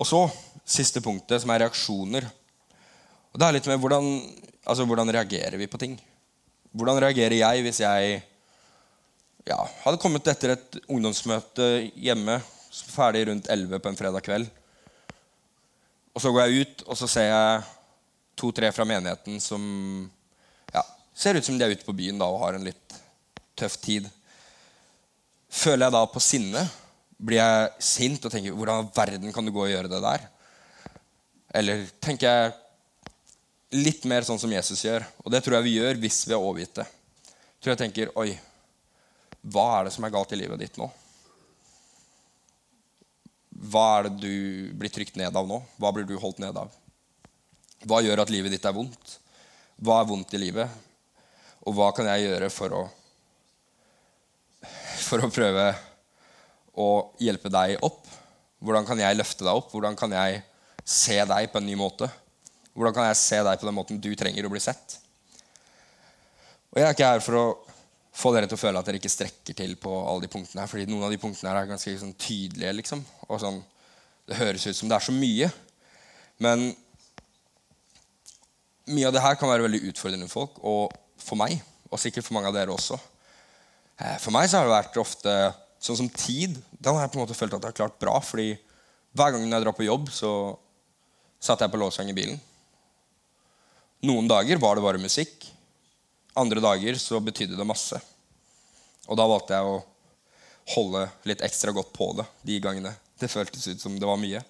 Og 0.00 0.08
så 0.08 0.20
siste 0.64 1.02
punktet, 1.04 1.42
som 1.42 1.50
er 1.52 1.66
reaksjoner. 1.66 2.28
Og 3.34 3.38
Det 3.38 3.46
er 3.46 3.56
litt 3.58 3.68
med 3.68 3.82
hvordan, 3.82 4.06
altså, 4.64 4.86
hvordan 4.88 5.12
reagerer 5.12 5.58
vi 5.60 5.68
på 5.70 5.80
ting. 5.82 5.98
Hvordan 6.70 7.00
reagerer 7.02 7.38
jeg 7.40 7.66
hvis 7.66 7.80
jeg 7.82 8.22
ja, 9.48 9.58
hadde 9.84 10.00
kommet 10.00 10.28
etter 10.30 10.54
et 10.54 10.80
ungdomsmøte 10.86 11.90
hjemme 11.98 12.38
ferdig 12.70 13.26
rundt 13.26 13.48
11 13.50 13.80
på 13.82 13.90
en 13.90 13.98
fredag 13.98 14.22
kveld 14.22 14.50
og 16.14 16.22
så 16.22 16.32
går 16.34 16.46
jeg 16.46 16.64
ut, 16.64 16.82
og 16.90 16.98
så 16.98 17.08
ser 17.08 17.28
jeg 17.30 17.60
to-tre 18.40 18.70
fra 18.74 18.86
menigheten 18.88 19.38
som 19.42 19.62
ja, 20.74 20.82
ser 21.14 21.38
ut 21.38 21.46
som 21.46 21.58
de 21.58 21.66
er 21.66 21.74
ute 21.76 21.86
på 21.86 21.94
byen 21.96 22.18
da, 22.20 22.26
og 22.26 22.42
har 22.44 22.58
en 22.58 22.66
litt 22.66 22.96
tøff 23.58 23.78
tid. 23.82 24.08
Føler 25.50 25.86
jeg 25.86 25.94
da 25.96 26.02
på 26.10 26.22
sinne? 26.24 26.64
Blir 27.20 27.40
jeg 27.40 27.70
sint 27.84 28.24
og 28.24 28.32
tenker 28.32 28.52
'Hvordan 28.52 28.86
i 28.86 28.92
verden 28.96 29.32
kan 29.32 29.44
du 29.44 29.52
gå 29.52 29.64
og 29.64 29.72
gjøre 29.72 29.88
det 29.92 30.02
der?' 30.02 30.28
Eller 31.54 31.86
tenker 32.00 32.26
jeg 32.26 32.52
litt 33.76 34.06
mer 34.08 34.26
sånn 34.26 34.40
som 34.40 34.52
Jesus 34.52 34.84
gjør? 34.84 35.04
Og 35.24 35.32
det 35.32 35.42
tror 35.44 35.58
jeg 35.58 35.68
vi 35.68 35.76
gjør 35.78 36.00
hvis 36.02 36.24
vi 36.26 36.34
er 36.36 36.42
overgitt 36.42 36.80
det. 36.80 36.86
Jeg 37.30 37.60
tror 37.60 37.72
jeg 37.74 37.82
tenker 37.84 38.12
'Oi, 38.16 38.34
hva 39.42 39.66
er 39.78 39.84
det 39.88 39.94
som 39.94 40.04
er 40.04 40.14
galt 40.14 40.32
i 40.32 40.40
livet 40.40 40.58
ditt 40.58 40.76
nå?' 40.80 40.90
Hva 43.70 43.98
er 43.98 44.08
det 44.08 44.20
du 44.22 44.72
blir 44.72 44.88
trykt 44.88 45.16
ned 45.20 45.36
av 45.36 45.46
nå? 45.46 45.62
Hva 45.76 45.92
blir 45.92 46.06
du 46.08 46.16
holdt 46.16 46.38
ned 46.40 46.56
av? 46.56 46.70
Hva 47.84 48.00
gjør 48.00 48.22
at 48.22 48.30
livet 48.32 48.50
ditt 48.50 48.64
er 48.64 48.72
vondt? 48.72 49.20
hva 49.80 50.00
er 50.02 50.08
vondt 50.08 50.34
i 50.36 50.40
livet, 50.40 50.68
og 51.64 51.76
hva 51.76 51.88
kan 51.96 52.08
jeg 52.12 52.28
gjøre 52.28 52.52
for 52.52 52.76
å 52.76 52.86
For 55.00 55.24
å 55.24 55.30
prøve 55.32 55.64
å 56.78 56.86
hjelpe 57.18 57.50
deg 57.50 57.80
opp? 57.82 58.04
Hvordan 58.62 58.84
kan 58.86 59.00
jeg 59.00 59.16
løfte 59.16 59.42
deg 59.42 59.56
opp? 59.58 59.72
Hvordan 59.72 59.96
kan 59.98 60.12
jeg 60.14 60.42
se 60.86 61.16
deg 61.26 61.48
på 61.50 61.58
en 61.58 61.66
ny 61.66 61.74
måte? 61.80 62.06
Hvordan 62.80 62.94
kan 62.96 63.10
jeg 63.10 63.18
se 63.20 63.36
deg 63.44 63.60
på 63.60 63.66
den 63.68 63.76
måten 63.76 63.98
du 64.00 64.08
trenger 64.16 64.46
å 64.48 64.50
bli 64.52 64.60
sett? 64.64 64.94
Og 66.70 66.78
Jeg 66.80 66.86
er 66.86 66.94
ikke 66.94 67.10
her 67.10 67.20
for 67.20 67.36
å 67.36 67.44
få 68.16 68.30
dere 68.32 68.48
til 68.48 68.56
å 68.56 68.60
føle 68.62 68.80
at 68.80 68.88
dere 68.88 68.96
ikke 68.96 69.12
strekker 69.12 69.56
til 69.58 69.74
på 69.80 69.92
alle 70.00 70.24
de 70.24 70.30
punktene 70.32 70.62
her, 70.62 70.70
fordi 70.70 70.86
noen 70.88 71.04
av 71.04 71.12
de 71.12 71.18
punktene 71.20 71.50
her 71.50 71.60
er 71.60 71.68
ganske 71.68 71.92
sånn, 72.00 72.14
tydelige. 72.16 72.72
liksom. 72.80 73.04
Og 73.28 73.42
sånn, 73.42 73.60
Det 74.30 74.38
høres 74.38 74.66
ut 74.66 74.76
som 74.76 74.88
det 74.88 74.94
er 74.94 75.02
så 75.02 75.12
mye. 75.12 75.50
Men 76.38 76.76
mye 78.86 79.06
av 79.08 79.12
det 79.12 79.22
her 79.24 79.34
kan 79.34 79.50
være 79.50 79.64
veldig 79.66 79.80
utfordrende 79.90 80.28
for 80.30 80.46
folk, 80.46 80.60
og 80.62 80.92
for 81.18 81.36
meg. 81.36 81.60
Og 81.90 81.98
sikkert 81.98 82.24
for 82.24 82.36
mange 82.36 82.48
av 82.48 82.54
dere 82.54 82.70
også. 82.70 82.96
Eh, 83.98 84.18
for 84.22 84.30
meg 84.30 84.48
så 84.48 84.60
har 84.60 84.68
det 84.68 84.76
vært 84.76 85.00
ofte 85.02 85.34
sånn 85.82 85.98
som 86.04 86.08
tid. 86.08 86.56
Den 86.78 86.94
har 86.94 87.02
jeg 87.02 87.12
på 87.12 87.18
en 87.18 87.26
måte 87.26 87.36
følt 87.36 87.56
at 87.56 87.60
jeg 87.60 87.74
har 87.74 87.80
klart 87.82 87.98
bra. 87.98 88.20
fordi 88.20 88.56
hver 89.12 89.32
gang 89.32 89.50
jeg 89.50 89.64
drar 89.64 89.74
på 89.74 89.84
jobb, 89.84 90.08
så 90.08 90.56
satte 91.40 91.64
jeg 91.64 91.72
på 91.72 91.80
låsang 91.80 92.08
i 92.08 92.14
bilen. 92.14 92.40
Noen 94.06 94.28
dager 94.28 94.56
var 94.56 94.76
det 94.76 94.84
bare 94.84 95.02
musikk. 95.02 95.44
Andre 96.40 96.62
dager 96.64 96.96
så 97.00 97.20
betydde 97.20 97.58
det 97.58 97.66
masse. 97.68 97.98
Og 99.10 99.18
da 99.18 99.26
valgte 99.28 99.56
jeg 99.56 99.66
å 99.66 99.80
holde 100.76 101.02
litt 101.28 101.42
ekstra 101.44 101.74
godt 101.74 101.92
på 101.92 102.12
det 102.16 102.26
de 102.46 102.60
gangene. 102.62 102.94
Det 103.20 103.28
føltes 103.28 103.66
ut 103.68 103.82
som 103.82 103.98
det 104.00 104.08
var 104.08 104.20
mye. 104.20 104.40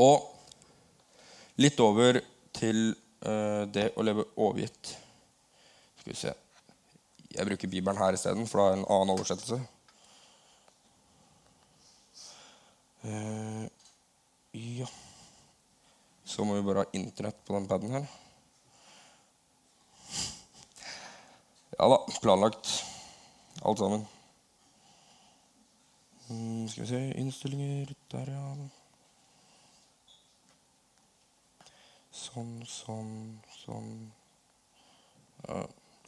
Og 0.00 0.28
litt 1.60 1.80
over 1.84 2.22
til 2.56 2.94
uh, 3.26 3.68
det 3.68 3.90
å 3.96 4.06
leve 4.06 4.24
overgitt. 4.36 4.94
Skal 6.00 6.12
vi 6.14 6.18
se 6.18 6.32
Jeg 7.32 7.48
bruker 7.48 7.68
Bibelen 7.68 8.00
her 8.00 8.16
isteden, 8.16 8.48
for 8.48 8.60
da 8.60 8.64
er 8.64 8.74
det 8.74 8.80
en 8.80 8.90
annen 8.96 9.14
oversettelse. 9.14 9.60
Uh, 13.02 13.61
Så 16.32 16.44
må 16.48 16.54
vi 16.56 16.64
bare 16.64 16.84
ha 16.86 16.96
Internett 16.96 17.42
på 17.44 17.52
den 17.52 17.66
paden 17.68 17.90
her. 17.92 18.06
Ja 21.76 21.88
da, 21.92 21.98
planlagt 22.22 22.70
alt 23.60 23.82
sammen. 23.82 24.06
Mm, 26.30 26.68
skal 26.72 26.86
vi 26.86 26.88
se 26.88 27.02
Innstillinger 27.20 27.92
Der, 28.14 28.32
ja. 28.32 28.54
Sånn, 32.22 32.56
sånn, 32.68 33.12
sånn. 33.58 33.92
Ja, 35.44 35.62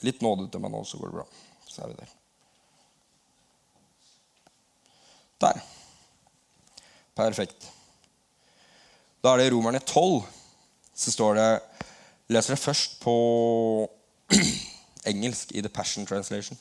litt 0.08 0.24
nådete, 0.24 0.60
men 0.62 0.80
også 0.80 1.04
går 1.04 1.12
det 1.12 1.20
bra. 1.20 1.28
Så 1.68 1.84
er 1.84 1.92
vi 1.92 2.00
der. 2.00 2.18
Der. 5.44 5.64
Perfekt. 7.18 7.72
Da 9.24 9.32
er 9.32 9.36
det 9.40 9.52
Romerne 9.52 9.78
12. 9.78 10.22
Så 10.94 11.12
står 11.12 11.34
det 11.34 11.60
Leser 12.28 12.54
det 12.54 12.58
først 12.58 13.00
på 13.00 13.14
engelsk 15.10 15.52
i 15.52 15.60
The 15.60 15.68
Passion 15.68 16.06
Translation. 16.06 16.58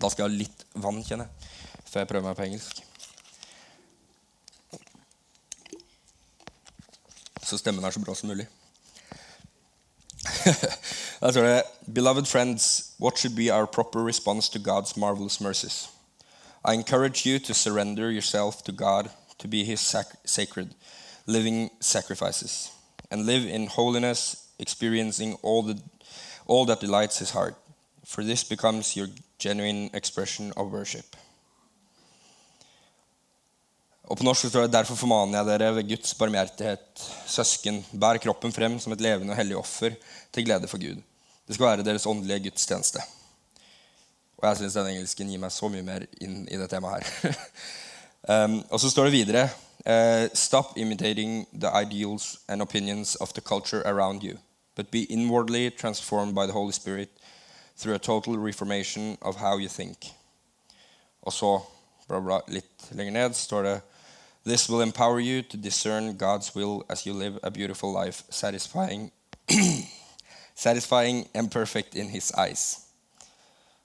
Da 0.00 0.08
skal 0.08 0.22
jeg 0.22 0.30
ha 0.30 0.36
litt 0.36 0.64
vann, 0.74 1.02
kjenner 1.04 1.28
jeg, 1.28 1.50
før 1.88 2.00
jeg 2.00 2.08
prøver 2.08 2.26
meg 2.28 2.36
på 2.36 2.46
engelsk. 2.46 2.82
Så 7.42 7.58
stemmen 7.60 7.84
er 7.84 7.92
så 7.92 8.00
bra 8.00 8.14
som 8.16 8.32
mulig. 8.32 8.46
Der 11.20 11.30
står 11.30 11.42
det 11.42 11.62
Beloved 11.94 12.26
friends, 12.26 12.92
what 13.00 13.18
should 13.18 13.36
be 13.36 13.52
our 13.52 13.66
proper 13.66 14.00
response 14.04 14.52
to 14.52 14.58
God's 14.58 14.96
marvelous 14.96 15.40
mercies? 15.40 15.88
I 16.64 16.74
encourage 16.74 17.26
you 17.26 17.38
to 17.38 17.54
surrender 17.54 18.10
yourself 18.10 18.62
to 18.62 18.72
God 18.72 19.10
to 19.38 19.48
be 19.48 19.64
his 19.64 19.80
sacred, 20.24 20.74
living 21.26 21.70
sacrifices, 21.80 22.70
and 23.10 23.26
live 23.26 23.46
in 23.46 23.66
holiness, 23.66 24.48
experiencing 24.58 25.36
all 25.42 25.62
the 25.62 25.78
all 26.46 26.66
that 26.66 26.80
delights 26.80 27.18
his 27.18 27.30
heart, 27.30 27.54
for 28.04 28.24
this 28.24 28.44
becomes 28.44 28.96
your 28.96 29.08
genuine 29.38 29.90
expression 29.94 30.52
of 30.56 30.72
worship. 30.72 31.16
Og 34.02 34.18
På 34.18 34.24
norsk 34.24 34.48
står 34.48 34.66
det 34.66 34.74
derfor 34.74 34.98
formaner 34.98 35.38
jeg 35.38 35.46
dere 35.48 35.74
ved 35.76 35.88
Guds 35.88 36.14
barmhjertighet, 36.18 37.04
søsken, 37.26 37.78
bær 38.00 38.18
kroppen 38.20 38.52
frem 38.52 38.78
som 38.82 38.92
et 38.92 39.00
levende 39.00 39.32
og 39.32 39.38
hellig 39.38 39.56
offer 39.56 39.94
til 40.34 40.44
glede 40.44 40.68
for 40.68 40.82
Gud. 40.82 40.98
Det 41.48 41.54
skal 41.56 41.66
være 41.66 41.86
deres 41.86 42.06
åndelige 42.06 42.50
gudstjeneste. 42.50 43.00
Og 44.42 44.48
jeg 44.48 44.58
syns 44.58 44.76
den 44.76 44.90
engelsken 44.90 45.30
gir 45.30 45.40
meg 45.40 45.54
så 45.54 45.70
mye 45.70 45.86
mer 45.86 46.04
inn 46.20 46.42
i 46.50 46.58
det 46.60 46.68
temaet 46.68 47.06
her. 47.22 47.38
um, 48.44 48.58
og 48.68 48.82
så 48.82 48.90
står 48.90 49.08
det 49.08 49.14
videre 49.16 49.46
uh, 49.86 50.28
Stop 50.34 50.76
imitating 50.76 51.46
the 51.60 51.68
ideals 51.74 52.38
and 52.48 52.62
opinions 52.62 53.16
of 53.16 53.32
the 53.32 53.40
culture 53.40 53.82
around 53.84 54.22
you 54.22 54.38
but 54.74 54.90
be 54.90 55.02
inwardly 55.02 55.70
transformed 55.70 56.34
by 56.34 56.46
the 56.46 56.52
Holy 56.52 56.72
Spirit 56.72 57.10
through 57.76 57.94
a 57.94 57.98
total 57.98 58.38
reformation 58.38 59.18
of 59.22 59.36
how 59.36 59.58
you 59.58 59.68
think. 59.68 59.98
Og 61.22 61.32
så, 61.32 61.60
bla, 62.08 62.20
bla, 62.20 62.40
litt 62.48 62.90
lenger 62.90 63.12
ned, 63.12 63.34
står 63.34 63.62
det 63.62 63.80
This 64.44 64.68
will 64.68 64.80
empower 64.80 65.20
you 65.20 65.42
to 65.42 65.56
discern 65.56 66.18
God's 66.18 66.54
will 66.54 66.82
as 66.88 67.06
you 67.06 67.12
live 67.14 67.38
a 67.42 67.50
beautiful 67.50 67.92
life, 68.04 68.24
satisfying, 68.30 69.12
satisfying 70.54 71.28
and 71.34 71.50
perfect 71.50 71.94
in 71.94 72.08
His 72.08 72.32
eyes. 72.38 72.78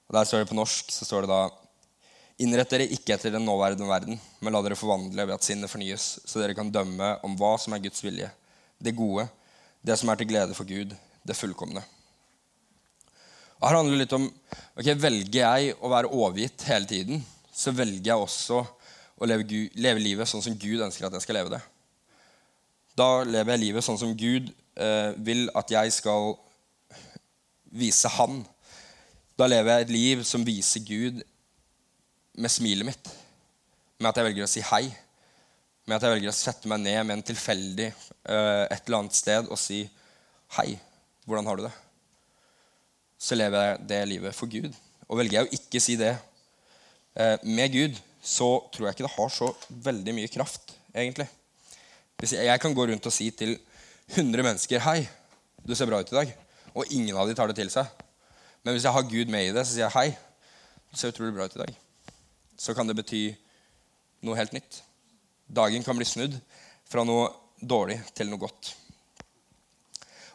Og 0.08 0.14
Der 0.14 0.24
står 0.24 0.38
det 0.38 0.48
på 0.48 0.54
norsk 0.54 0.90
så 0.90 1.04
står 1.04 1.20
det 1.20 1.28
da 1.28 1.48
Innrett 2.38 2.70
dere 2.70 2.86
ikke 2.94 3.16
etter 3.16 3.32
den 3.34 3.42
nåværende 3.46 3.86
verden, 3.88 4.18
men 4.38 4.54
la 4.54 4.60
dere 4.62 4.78
forvandle 4.78 5.24
ved 5.26 5.34
at 5.34 5.46
sinnet 5.46 5.70
fornyes, 5.70 6.20
så 6.22 6.38
dere 6.38 6.54
kan 6.54 6.70
dømme 6.70 7.16
om 7.26 7.34
hva 7.38 7.56
som 7.58 7.74
er 7.74 7.82
Guds 7.82 8.04
vilje, 8.04 8.28
det 8.78 8.94
gode, 8.94 9.24
det 9.82 9.96
som 9.98 10.10
er 10.12 10.20
til 10.20 10.28
glede 10.30 10.54
for 10.54 10.68
Gud, 10.68 10.94
det 11.26 11.36
fullkomne. 11.36 11.82
Og 13.58 13.66
Her 13.66 13.74
handler 13.80 13.96
det 13.96 14.04
litt 14.04 14.14
om 14.14 14.28
ok, 14.78 14.92
Velger 15.02 15.40
jeg 15.40 15.74
å 15.82 15.90
være 15.90 16.12
overgitt 16.14 16.62
hele 16.70 16.86
tiden, 16.86 17.24
så 17.50 17.74
velger 17.74 18.12
jeg 18.12 18.22
også 18.22 18.60
å 19.18 19.26
leve, 19.26 19.66
leve, 19.74 20.02
livet 20.02 20.30
sånn 20.30 20.44
som 20.44 20.54
Gud 20.54 20.84
ønsker 20.84 21.08
at 21.08 21.16
jeg 21.18 21.26
skal 21.26 21.40
leve 21.40 21.56
det. 21.56 21.62
Da 22.94 23.24
lever 23.26 23.56
jeg 23.56 23.64
livet 23.64 23.86
sånn 23.86 23.98
som 23.98 24.14
Gud 24.18 24.52
eh, 24.78 25.10
vil 25.26 25.48
at 25.58 25.74
jeg 25.74 25.90
skal 25.96 26.36
vise 27.74 28.10
Han. 28.14 28.44
Da 29.38 29.50
lever 29.50 29.72
jeg 29.72 29.86
et 29.88 29.92
liv 29.94 30.22
som 30.26 30.46
viser 30.46 30.86
Gud 30.86 31.18
med 32.38 32.52
smilet 32.52 32.86
mitt. 32.86 33.12
Med 33.98 34.10
at 34.10 34.20
jeg 34.20 34.30
velger 34.30 34.46
å 34.46 34.50
si 34.50 34.64
hei 34.70 34.86
med 35.88 35.96
at 35.96 36.04
jeg 36.04 36.18
velger 36.18 36.30
å 36.30 36.36
sette 36.36 36.68
meg 36.68 36.82
ned 36.84 37.00
med 37.06 37.16
en 37.16 37.26
tilfeldig 37.30 37.88
uh, 37.88 38.64
et 38.68 38.82
eller 38.82 38.98
annet 39.00 39.16
sted 39.16 39.48
og 39.48 39.60
si 39.60 39.86
Hei, 40.56 40.78
hvordan 41.28 41.44
har 41.44 41.58
du 41.58 41.66
det? 41.66 41.72
Så 43.20 43.36
lever 43.36 43.64
jeg 43.66 43.80
det 43.90 43.98
livet 44.08 44.36
for 44.36 44.48
Gud. 44.48 44.72
Og 45.04 45.18
velger 45.20 45.36
jeg 45.36 45.48
å 45.48 45.56
ikke 45.58 45.82
si 45.84 45.96
det 46.00 46.14
uh, 46.14 47.36
med 47.44 47.74
Gud, 47.74 47.98
så 48.24 48.48
tror 48.72 48.86
jeg 48.86 48.96
ikke 48.96 49.04
det 49.04 49.12
har 49.12 49.34
så 49.34 49.50
veldig 49.88 50.14
mye 50.16 50.30
kraft, 50.32 50.72
egentlig. 50.94 51.28
Hvis 52.16 52.32
jeg 52.38 52.62
kan 52.64 52.76
gå 52.76 52.86
rundt 52.88 53.10
og 53.10 53.12
si 53.12 53.28
til 53.36 53.58
100 54.14 54.46
mennesker 54.46 54.80
Hei, 54.86 55.02
du 55.60 55.74
ser 55.76 55.90
bra 55.90 56.00
ut 56.00 56.12
i 56.14 56.16
dag. 56.16 56.32
Og 56.72 56.88
ingen 56.96 57.16
av 57.16 57.28
dem 57.28 57.36
tar 57.36 57.52
det 57.52 57.58
til 57.60 57.72
seg. 57.72 57.92
Men 58.64 58.76
hvis 58.76 58.88
jeg 58.88 58.96
har 58.96 59.12
Gud 59.12 59.32
med 59.32 59.50
i 59.50 59.52
det, 59.52 59.66
så 59.66 59.74
sier 59.74 59.86
jeg 59.86 59.96
hei. 59.98 60.08
Du 60.88 60.96
ser 60.96 61.12
utrolig 61.12 61.36
bra 61.36 61.48
ut 61.48 61.60
i 61.60 61.64
dag. 61.66 61.76
Så 62.58 62.74
kan 62.74 62.88
det 62.88 62.96
bety 62.98 63.22
noe 64.26 64.36
helt 64.38 64.52
nytt. 64.56 64.82
Dagen 65.46 65.84
kan 65.86 65.96
bli 65.96 66.06
snudd 66.08 66.34
fra 66.88 67.04
noe 67.06 67.30
dårlig 67.60 68.00
til 68.16 68.30
noe 68.30 68.42
godt. 68.42 68.72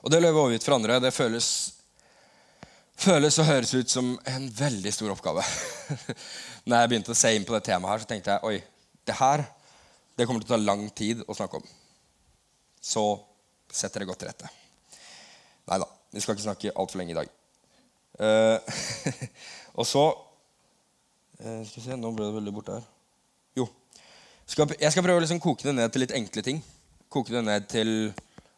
Og 0.03 0.11
det 0.11 0.19
å 0.19 0.23
leve 0.23 0.39
overgitt 0.41 0.65
for 0.65 0.75
andre 0.75 0.99
det 1.03 1.13
føles, 1.15 1.47
føles 2.99 3.39
og 3.39 3.47
høres 3.47 3.73
ut 3.75 3.91
som 3.91 4.13
en 4.29 4.47
veldig 4.57 4.93
stor 4.95 5.13
oppgave. 5.13 5.43
Når 6.67 6.79
jeg 6.79 6.91
begynte 6.91 7.13
å 7.13 7.19
se 7.19 7.31
inn 7.35 7.45
på 7.47 7.55
det 7.55 7.63
temaet, 7.67 7.91
her, 7.93 8.03
så 8.03 8.09
tenkte 8.09 8.35
jeg 8.35 8.49
oi, 8.49 8.57
det 9.07 9.19
her 9.19 9.45
det 10.17 10.27
kommer 10.27 10.43
til 10.43 10.51
å 10.51 10.55
ta 10.55 10.61
lang 10.61 10.83
tid 10.95 11.23
å 11.27 11.35
snakke 11.35 11.59
om. 11.59 11.71
Så 12.83 13.05
sett 13.73 13.95
dere 13.95 14.07
godt 14.07 14.21
til 14.23 14.29
rette. 14.29 14.51
Nei 15.71 15.79
da, 15.79 15.87
vi 16.11 16.21
skal 16.21 16.35
ikke 16.35 16.45
snakke 16.45 16.75
altfor 16.75 17.01
lenge 17.01 17.15
i 17.15 17.17
dag. 17.17 17.31
Uh, 18.19 18.59
og 19.79 19.87
så 19.89 20.03
uh, 21.43 21.61
Skal 21.67 21.79
vi 21.79 21.87
se, 21.87 21.99
nå 21.99 22.11
ble 22.15 22.27
det 22.29 22.37
veldig 22.39 22.55
borte 22.55 22.79
her. 22.79 22.87
Jo, 23.59 23.67
jeg 24.53 24.91
skal 24.91 25.05
prøve 25.05 25.21
å 25.21 25.23
liksom 25.23 25.39
koke 25.41 25.63
det 25.63 25.71
ned 25.77 25.91
til 25.93 26.03
litt 26.03 26.13
enkle 26.17 26.43
ting. 26.43 26.57
Koke 27.09 27.31
det 27.31 27.43
ned 27.45 27.67
til 27.71 28.11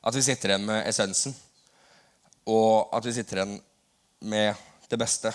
at 0.06 0.16
vi 0.16 0.24
sitter 0.26 0.52
igjen 0.52 0.66
med 0.66 0.82
essensen. 0.90 1.36
Og 2.50 2.90
at 2.94 3.06
vi 3.06 3.14
sitter 3.14 3.42
igjen 3.42 3.56
med 4.26 4.66
det 4.90 5.00
beste. 5.00 5.32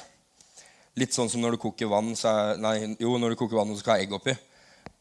Litt 0.98 1.14
sånn 1.14 1.30
som 1.30 1.42
når 1.42 1.54
du 1.54 1.62
koker 1.62 1.90
vann, 1.90 2.12
er, 2.14 2.58
nei, 2.60 2.74
jo, 2.98 3.14
når 3.18 3.34
du 3.34 3.38
koker 3.40 3.60
vann 3.60 3.70
og 3.70 3.78
du 3.78 3.82
skal 3.82 3.96
ha 3.96 4.04
egg 4.04 4.14
oppi. 4.18 4.34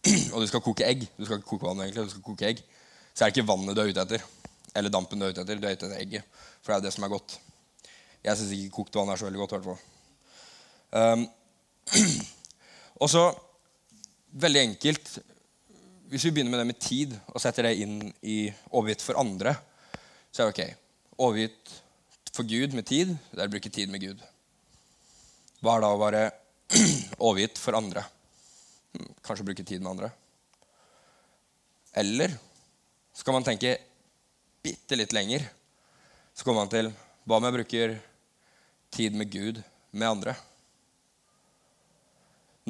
Og 0.33 0.39
du 0.39 0.45
skal 0.47 0.61
koke 0.63 0.85
egg. 0.87 1.01
Du 1.17 1.25
skal 1.25 1.41
ikke 1.41 1.49
koke 1.49 1.67
vann 1.67 1.81
egentlig, 1.83 2.05
du 2.07 2.13
skal 2.13 2.23
koke 2.23 2.45
egg. 2.47 2.61
Så 3.11 3.25
er 3.25 3.31
det 3.31 3.33
ikke 3.33 3.49
vannet 3.49 3.75
du 3.75 3.81
er 3.83 3.89
ute 3.89 4.05
etter. 4.05 4.23
Eller 4.79 4.93
dampen 4.93 5.19
du 5.19 5.25
er 5.27 5.33
ute 5.33 5.43
etter. 5.43 5.59
Du 5.59 5.65
er 5.67 5.75
ute 5.75 5.89
etter 5.89 5.99
egget. 5.99 6.39
For 6.61 6.71
det 6.71 6.77
er 6.77 6.85
det 6.85 6.93
som 6.95 7.03
er 7.03 7.11
godt. 7.11 7.35
Jeg 8.23 8.39
syns 8.39 8.53
ikke 8.55 8.77
kokt 8.77 8.95
vann 8.95 9.11
er 9.11 9.19
så 9.19 9.27
veldig 9.27 9.41
godt. 9.41 9.57
i. 9.59 9.75
Um, 10.95 11.25
og 12.99 13.09
så, 13.11 13.23
veldig 14.29 14.61
enkelt 14.61 15.11
Hvis 16.09 16.25
vi 16.27 16.31
begynner 16.33 16.51
med 16.53 16.61
det 16.61 16.69
med 16.71 16.79
tid 16.81 17.13
og 17.33 17.41
setter 17.41 17.69
det 17.69 17.79
inn 17.83 17.99
i 18.25 18.49
overgitt 18.73 19.03
for 19.05 19.19
andre, 19.21 19.53
så 20.33 20.41
er 20.41 20.49
det 20.49 20.53
ok. 20.55 20.79
Overgitt 21.21 21.73
for 22.33 22.49
Gud 22.49 22.73
med 22.73 22.87
tid, 22.89 23.11
det 23.29 23.43
er 23.43 23.49
å 23.49 23.53
bruke 23.53 23.69
tid 23.69 23.91
med 23.93 24.01
Gud. 24.01 24.23
Hva 25.61 25.75
er 25.75 25.83
da 25.85 25.91
å 25.93 26.01
være 26.01 26.23
overgitt 27.27 27.61
for 27.61 27.77
andre? 27.77 28.01
Hm, 28.95 29.11
kanskje 29.21 29.45
bruke 29.51 29.65
tid 29.69 29.85
med 29.85 29.91
andre. 29.91 30.09
Eller 31.93 32.33
så 33.13 33.27
kan 33.27 33.37
man 33.37 33.45
tenke 33.45 33.75
bitte 34.65 34.97
litt 34.97 35.13
lenger, 35.13 35.45
så 36.33 36.41
kommer 36.41 36.63
man 36.63 36.73
til 36.73 36.89
hva 37.29 37.37
om 37.37 37.45
jeg 37.45 37.57
bruker 37.59 37.97
tid 38.95 39.17
med 39.19 39.29
Gud 39.29 39.61
med 39.91 40.09
andre? 40.09 40.33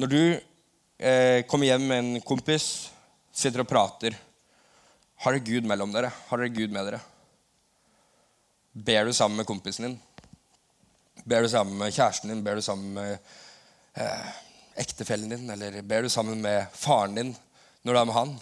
Når 0.00 0.08
du 0.08 0.22
eh, 0.32 1.42
kommer 1.44 1.68
hjem 1.68 1.82
med 1.84 1.98
en 2.00 2.20
kompis, 2.24 2.88
sitter 3.36 3.60
og 3.60 3.68
prater, 3.68 4.14
har 5.20 5.34
dere 5.36 5.44
Gud 5.44 5.66
mellom 5.68 5.90
dere? 5.92 6.08
Har 6.30 6.40
dere 6.40 6.54
Gud 6.54 6.72
med 6.72 6.86
dere? 6.88 7.00
Ber 8.72 9.04
du 9.04 9.12
sammen 9.12 9.36
med 9.42 9.48
kompisen 9.50 9.84
din? 9.84 9.98
Ber 11.28 11.44
du 11.44 11.50
sammen 11.52 11.76
med 11.82 11.92
kjæresten 11.92 12.32
din? 12.32 12.40
Ber 12.46 12.56
du 12.56 12.64
sammen 12.64 12.94
med 12.96 13.12
eh, 14.00 14.30
ektefellen 14.86 15.34
din? 15.34 15.44
Eller 15.52 15.82
ber 15.84 16.06
du 16.06 16.08
sammen 16.12 16.40
med 16.40 16.72
faren 16.72 17.20
din 17.20 17.34
når 17.84 17.92
du 17.92 18.00
er 18.00 18.08
med 18.08 18.16
han? 18.16 18.34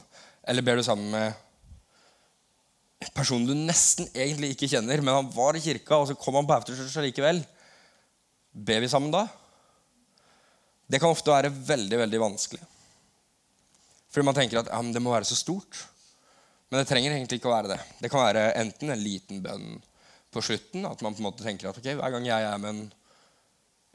Eller 0.46 0.62
ber 0.62 0.78
du 0.78 0.84
sammen 0.86 1.10
med 1.16 3.10
personen 3.18 3.50
du 3.50 3.56
nesten 3.58 4.06
egentlig 4.14 4.52
ikke 4.54 4.70
kjenner, 4.76 5.02
men 5.02 5.24
han 5.24 5.34
var 5.34 5.58
i 5.58 5.64
kirka, 5.64 5.98
og 5.98 6.06
så 6.06 6.14
kom 6.22 6.38
han 6.38 6.46
på 6.46 6.54
afterchurch 6.54 7.02
likevel? 7.02 7.42
Ber 8.54 8.86
vi 8.86 8.94
sammen 8.94 9.10
da? 9.14 9.26
Det 10.88 11.00
kan 11.00 11.12
ofte 11.12 11.32
være 11.32 11.52
veldig 11.52 11.98
veldig 12.00 12.20
vanskelig. 12.22 12.64
Fordi 14.08 14.24
man 14.24 14.36
tenker 14.36 14.62
at 14.62 14.70
ja, 14.72 14.80
det 14.80 15.02
må 15.04 15.12
være 15.12 15.28
så 15.28 15.36
stort. 15.36 15.82
Men 16.68 16.80
det 16.80 16.88
trenger 16.88 17.14
egentlig 17.14 17.40
ikke 17.40 17.50
å 17.50 17.54
være 17.54 17.74
det. 17.74 17.78
Det 18.00 18.10
kan 18.12 18.24
være 18.24 18.50
enten 18.60 18.92
en 18.92 19.02
liten 19.02 19.42
bønn 19.44 19.78
på 20.32 20.42
slutten, 20.44 20.84
at 20.84 21.00
man 21.04 21.14
på 21.16 21.22
en 21.22 21.28
måte 21.30 21.44
tenker 21.44 21.70
at 21.70 21.78
okay, 21.80 21.96
hver 21.96 22.12
gang 22.12 22.26
jeg 22.28 22.44
er 22.44 22.58
med 22.60 22.74
en, 22.74 22.82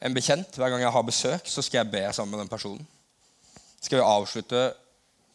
en 0.08 0.16
bekjent, 0.16 0.58
hver 0.58 0.74
gang 0.74 0.82
jeg 0.82 0.94
har 0.96 1.06
besøk, 1.06 1.50
så 1.50 1.62
skal 1.66 1.84
jeg 1.84 1.94
be 1.94 2.04
sammen 2.14 2.34
med 2.34 2.46
den 2.46 2.54
personen. 2.54 2.88
Skal 3.84 4.00
vi 4.00 4.08
avslutte 4.08 4.64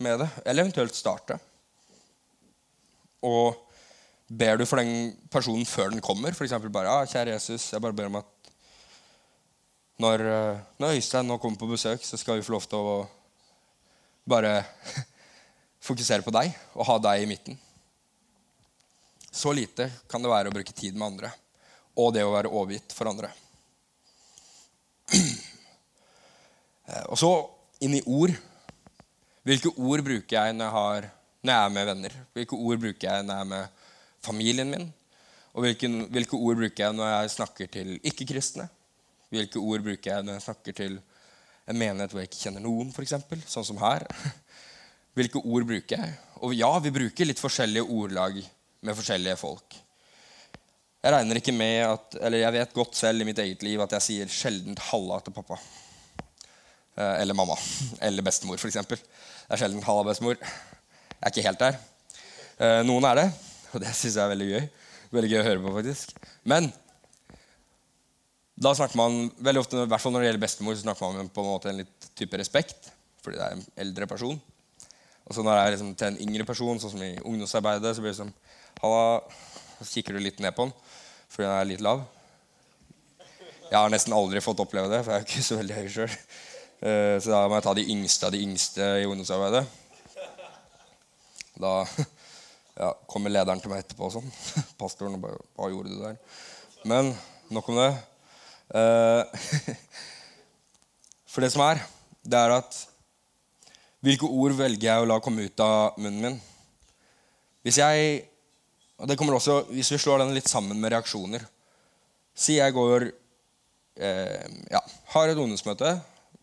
med 0.02 0.22
det, 0.22 0.28
eller 0.44 0.64
eventuelt 0.64 0.98
starte? 0.98 1.38
Og 3.26 3.54
ber 4.28 4.58
du 4.58 4.66
for 4.66 4.82
den 4.82 5.12
personen 5.30 5.66
før 5.66 5.94
den 5.94 6.02
kommer, 6.04 6.34
f.eks. 6.34 6.54
bare 6.70 6.90
ja, 6.90 7.06
'Kjære 7.06 7.34
Jesus, 7.36 7.72
jeg 7.72 7.82
bare 7.82 7.96
ber 7.96 8.10
om 8.10 8.20
at 8.22 8.37
når, 9.98 10.22
eh, 10.22 10.60
når 10.78 10.98
Øystein 10.98 11.26
nå 11.26 11.38
kommer 11.42 11.58
på 11.58 11.70
besøk, 11.70 12.04
så 12.06 12.16
skal 12.16 12.38
vi 12.38 12.44
få 12.46 12.54
lov 12.54 12.66
til 12.70 12.78
å 12.78 12.98
bare 14.28 14.60
fokusere 15.88 16.22
på 16.22 16.34
deg 16.34 16.52
og 16.76 16.86
ha 16.86 16.98
deg 17.08 17.24
i 17.24 17.28
midten. 17.30 17.58
Så 19.32 19.52
lite 19.54 19.90
kan 20.10 20.22
det 20.22 20.30
være 20.30 20.50
å 20.50 20.54
bruke 20.54 20.74
tid 20.74 20.94
med 20.94 21.12
andre 21.12 21.32
og 21.98 22.12
det 22.14 22.22
å 22.22 22.30
være 22.30 22.50
overgitt 22.54 22.94
for 22.94 23.10
andre. 23.10 23.32
Eh, 26.88 27.02
og 27.12 27.18
så 27.20 27.28
inn 27.84 27.98
i 27.98 28.06
ord. 28.08 28.30
Hvilke 29.44 29.68
ord 29.76 30.00
bruker 30.06 30.38
jeg 30.38 30.54
når 30.56 30.64
jeg, 30.64 30.72
har, 30.72 31.08
når 31.44 31.52
jeg 31.52 31.66
er 31.66 31.74
med 31.74 31.84
venner? 31.90 32.14
Hvilke 32.32 32.56
ord 32.56 32.80
bruker 32.80 33.10
jeg 33.10 33.26
når 33.26 33.34
jeg 33.34 33.44
er 33.44 33.50
med 33.50 33.90
familien 34.24 34.72
min? 34.72 34.86
Og 35.52 35.66
hvilke, 35.66 35.90
hvilke 36.16 36.40
ord 36.40 36.62
bruker 36.62 36.86
jeg 36.86 36.96
når 36.96 37.10
jeg 37.10 37.34
snakker 37.34 37.68
til 37.74 37.90
ikke-kristne? 38.08 38.70
Hvilke 39.32 39.60
ord 39.60 39.84
bruker 39.84 40.12
jeg 40.12 40.24
når 40.24 40.38
jeg 40.38 40.46
snakker 40.46 40.76
til 40.76 41.00
en 41.68 41.76
menighet 41.76 42.14
hvor 42.14 42.22
jeg 42.22 42.30
ikke 42.30 42.44
kjenner 42.46 42.64
noen, 42.64 42.92
f.eks., 42.94 43.16
sånn 43.50 43.66
som 43.66 43.80
her? 43.82 44.06
Hvilke 45.18 45.42
ord 45.42 45.66
bruker 45.68 45.98
jeg? 45.98 46.14
Og 46.46 46.54
ja, 46.54 46.70
vi 46.80 46.94
bruker 46.94 47.28
litt 47.28 47.42
forskjellige 47.42 47.84
ordlag 47.90 48.38
med 48.86 48.96
forskjellige 48.96 49.36
folk. 49.40 49.76
Jeg 51.02 51.14
regner 51.14 51.38
ikke 51.38 51.54
med 51.54 51.76
at, 51.86 52.16
eller 52.22 52.42
jeg 52.42 52.54
vet 52.56 52.74
godt 52.74 52.98
selv 52.98 53.22
i 53.22 53.26
mitt 53.28 53.38
eget 53.42 53.62
liv 53.66 53.82
at 53.82 53.92
jeg 53.98 54.06
sier 54.06 54.32
sjelden 54.32 54.78
'halla' 54.88 55.20
til 55.22 55.34
pappa. 55.34 55.58
Eh, 56.96 57.20
eller 57.22 57.34
mamma. 57.34 57.54
Eller 58.02 58.22
bestemor, 58.26 58.58
f.eks. 58.58 58.80
Det 58.88 58.98
er 59.50 59.60
sjelden 59.60 59.82
'halla, 59.82 60.08
bestemor'. 60.08 60.40
Jeg 60.42 61.22
er 61.22 61.34
ikke 61.34 61.46
helt 61.46 61.62
der. 61.62 61.78
Eh, 62.58 62.82
noen 62.86 63.04
er 63.04 63.14
det, 63.14 63.28
og 63.72 63.80
det 63.82 63.94
syns 63.94 64.16
jeg 64.16 64.24
er 64.24 64.32
veldig 64.34 64.48
gøy. 64.50 64.68
Veldig 65.14 65.30
gøy 65.30 65.40
å 65.40 65.46
høre 65.46 65.62
på, 65.62 65.74
faktisk. 65.78 66.14
Men 66.44 66.72
da 68.58 68.74
snakker 68.74 68.98
man 68.98 69.28
veldig 69.38 69.62
ofte, 69.62 69.78
i 69.84 69.90
hvert 69.90 70.02
fall 70.02 70.14
når 70.14 70.24
det 70.24 70.30
gjelder 70.30 70.42
bestemor, 70.42 70.74
så 70.74 70.86
snakker 70.86 71.14
man 71.14 71.30
på 71.30 71.42
en 71.44 71.50
måte 71.52 71.70
en 71.70 71.78
litt 71.78 72.08
type 72.18 72.40
respekt. 72.40 72.90
Fordi 73.22 73.38
det 73.38 73.46
er 73.46 73.56
en 73.56 73.66
eldre 73.84 74.08
person. 74.10 74.38
Og 75.28 75.36
så 75.36 75.44
når 75.44 75.54
det 75.54 75.62
er 75.62 75.74
liksom 75.74 75.94
til 75.98 76.08
en 76.08 76.20
yngre 76.24 76.46
person, 76.48 76.80
sånn 76.80 76.94
som 76.94 77.04
i 77.04 77.14
ungdomsarbeidet, 77.20 77.94
så 77.94 78.04
blir 78.04 78.14
det 78.14 78.20
sånn 78.22 78.34
Halla, 78.82 79.20
Så 79.78 79.92
kikker 79.92 80.16
du 80.16 80.22
litt 80.22 80.40
ned 80.42 80.54
på 80.56 80.68
den 80.68 80.74
fordi 81.28 81.44
den 81.44 81.52
er 81.52 81.66
litt 81.68 81.82
lav. 81.84 81.98
Jeg 83.68 83.76
har 83.76 83.90
nesten 83.92 84.14
aldri 84.16 84.40
fått 84.40 84.62
oppleve 84.64 84.88
det, 84.88 85.02
for 85.04 85.12
jeg 85.12 85.20
er 85.20 85.26
ikke 85.26 85.44
så 85.44 85.58
veldig 85.58 85.74
høy 85.76 85.88
sjøl. 85.92 86.14
Eh, 86.78 87.16
så 87.20 87.34
da 87.34 87.42
må 87.44 87.58
jeg 87.58 87.66
ta 87.66 87.74
de 87.76 87.84
yngste 87.92 88.24
av 88.24 88.32
de 88.32 88.40
yngste 88.46 88.86
i 89.02 89.04
ungdomsarbeidet. 89.04 89.60
Da 91.60 91.74
ja, 92.78 92.94
kommer 93.10 93.34
lederen 93.34 93.60
til 93.60 93.74
meg 93.74 93.84
etterpå 93.84 94.08
og 94.08 94.14
sånn. 94.16 94.32
Pastoren 94.80 95.18
og 95.18 95.26
bare 95.26 95.42
Hva 95.58 95.68
gjorde 95.68 95.92
du 95.92 96.00
der? 96.00 96.16
Men 96.88 97.12
nok 97.52 97.68
om 97.74 97.82
det. 97.82 97.90
Eh, 98.68 99.22
for 101.32 101.44
det 101.44 101.52
som 101.54 101.64
er, 101.64 101.82
det 102.22 102.38
er 102.38 102.58
at 102.60 102.84
Hvilke 104.04 104.28
ord 104.30 104.52
velger 104.54 104.84
jeg 104.92 105.02
å 105.02 105.06
la 105.10 105.16
komme 105.18 105.48
ut 105.48 105.60
av 105.64 105.96
munnen 105.98 106.20
min? 106.22 106.36
Hvis 107.66 107.80
jeg 107.80 108.28
og 108.98 109.08
det 109.10 109.16
kommer 109.18 109.38
også, 109.38 109.64
Hvis 109.70 109.90
vi 109.94 109.98
slår 109.98 110.22
den 110.22 110.34
litt 110.36 110.50
sammen 110.50 110.78
med 110.78 110.92
reaksjoner 110.94 111.42
Si 112.38 112.58
jeg 112.58 112.74
går 112.76 113.08
eh, 113.08 114.44
ja, 114.70 114.82
har 115.14 115.30
et 115.30 115.38
ungdomsmøte 115.38 115.96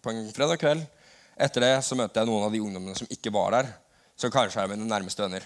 på 0.03 0.11
en 0.11 0.27
fredag 0.35 0.59
kveld. 0.61 0.81
Etter 1.39 1.63
det 1.63 1.71
så 1.87 1.95
møter 1.97 2.21
jeg 2.21 2.29
noen 2.29 2.43
av 2.45 2.51
de 2.53 2.59
ungdommene 2.61 2.97
som 2.99 3.07
ikke 3.09 3.31
var 3.33 3.55
der. 3.55 3.69
Som 4.19 4.33
kanskje 4.33 4.61
er 4.61 4.69
mine 4.69 4.85
nærmeste 4.85 5.23
venner. 5.23 5.45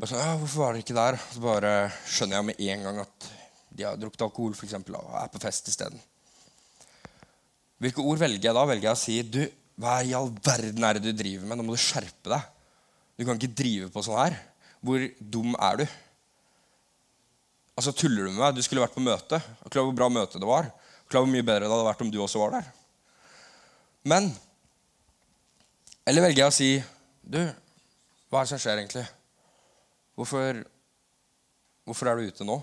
Bare 0.00 0.08
sånn, 0.08 0.22
ja, 0.24 0.32
'Hvorfor 0.40 0.64
var 0.64 0.72
dere 0.72 0.82
ikke 0.82 0.96
der?' 0.96 1.20
Så 1.30 1.44
bare 1.44 1.72
skjønner 2.08 2.36
jeg 2.38 2.48
med 2.48 2.60
en 2.64 2.82
gang 2.88 2.98
at 3.04 3.28
de 3.72 3.86
har 3.86 3.98
drukket 4.00 4.24
alkohol 4.26 4.54
for 4.56 4.68
eksempel, 4.68 4.96
og 4.98 5.16
er 5.18 5.30
på 5.32 5.40
fest 5.42 5.68
isteden. 5.72 6.00
Hvilke 7.82 8.04
ord 8.04 8.20
velger 8.20 8.50
jeg 8.50 8.54
da? 8.54 8.64
Velger 8.68 8.88
jeg 8.90 8.98
å 8.98 9.00
si 9.00 9.18
du, 9.26 9.42
hva 9.82 9.98
i 10.04 10.12
all 10.14 10.28
verden 10.44 10.84
er 10.86 10.98
det 10.98 11.08
du 11.08 11.18
driver 11.18 11.48
med? 11.48 11.58
Nå 11.58 11.66
må 11.66 11.74
du 11.74 11.82
skjerpe 11.82 12.30
deg. 12.30 12.44
Du 13.18 13.24
kan 13.26 13.38
ikke 13.38 13.56
drive 13.58 13.88
på 13.92 14.04
sånn 14.04 14.20
her. 14.20 14.36
Hvor 14.82 15.02
dum 15.18 15.56
er 15.56 15.82
du? 15.82 15.84
Altså, 17.78 17.94
Tuller 17.96 18.28
du 18.28 18.30
med 18.30 18.40
meg? 18.42 18.54
Du 18.54 18.62
skulle 18.62 18.84
vært 18.84 18.94
på 18.94 19.04
møte. 19.04 19.40
Klar 19.66 19.86
hvor 19.88 19.96
bra 19.96 20.08
møte 20.12 20.40
det 20.42 20.48
var. 20.48 20.68
Klar 21.10 21.24
hvor 21.24 21.32
mye 21.32 21.46
bedre 21.46 21.66
det 21.66 21.72
hadde 21.72 21.88
vært 21.88 22.04
om 22.04 22.12
du 22.12 22.20
også 22.22 22.42
var 22.44 22.58
der. 22.58 22.70
Men 24.12 24.30
Eller 26.06 26.24
velger 26.24 26.42
jeg 26.42 26.50
å 26.50 26.54
si 26.56 26.70
Du, 27.22 27.38
hva 28.26 28.40
er 28.40 28.46
det 28.46 28.50
som 28.50 28.58
skjer 28.58 28.80
egentlig? 28.80 29.04
Hvorfor, 30.18 30.58
hvorfor 31.86 32.10
er 32.10 32.18
du 32.18 32.30
ute 32.32 32.46
nå? 32.46 32.56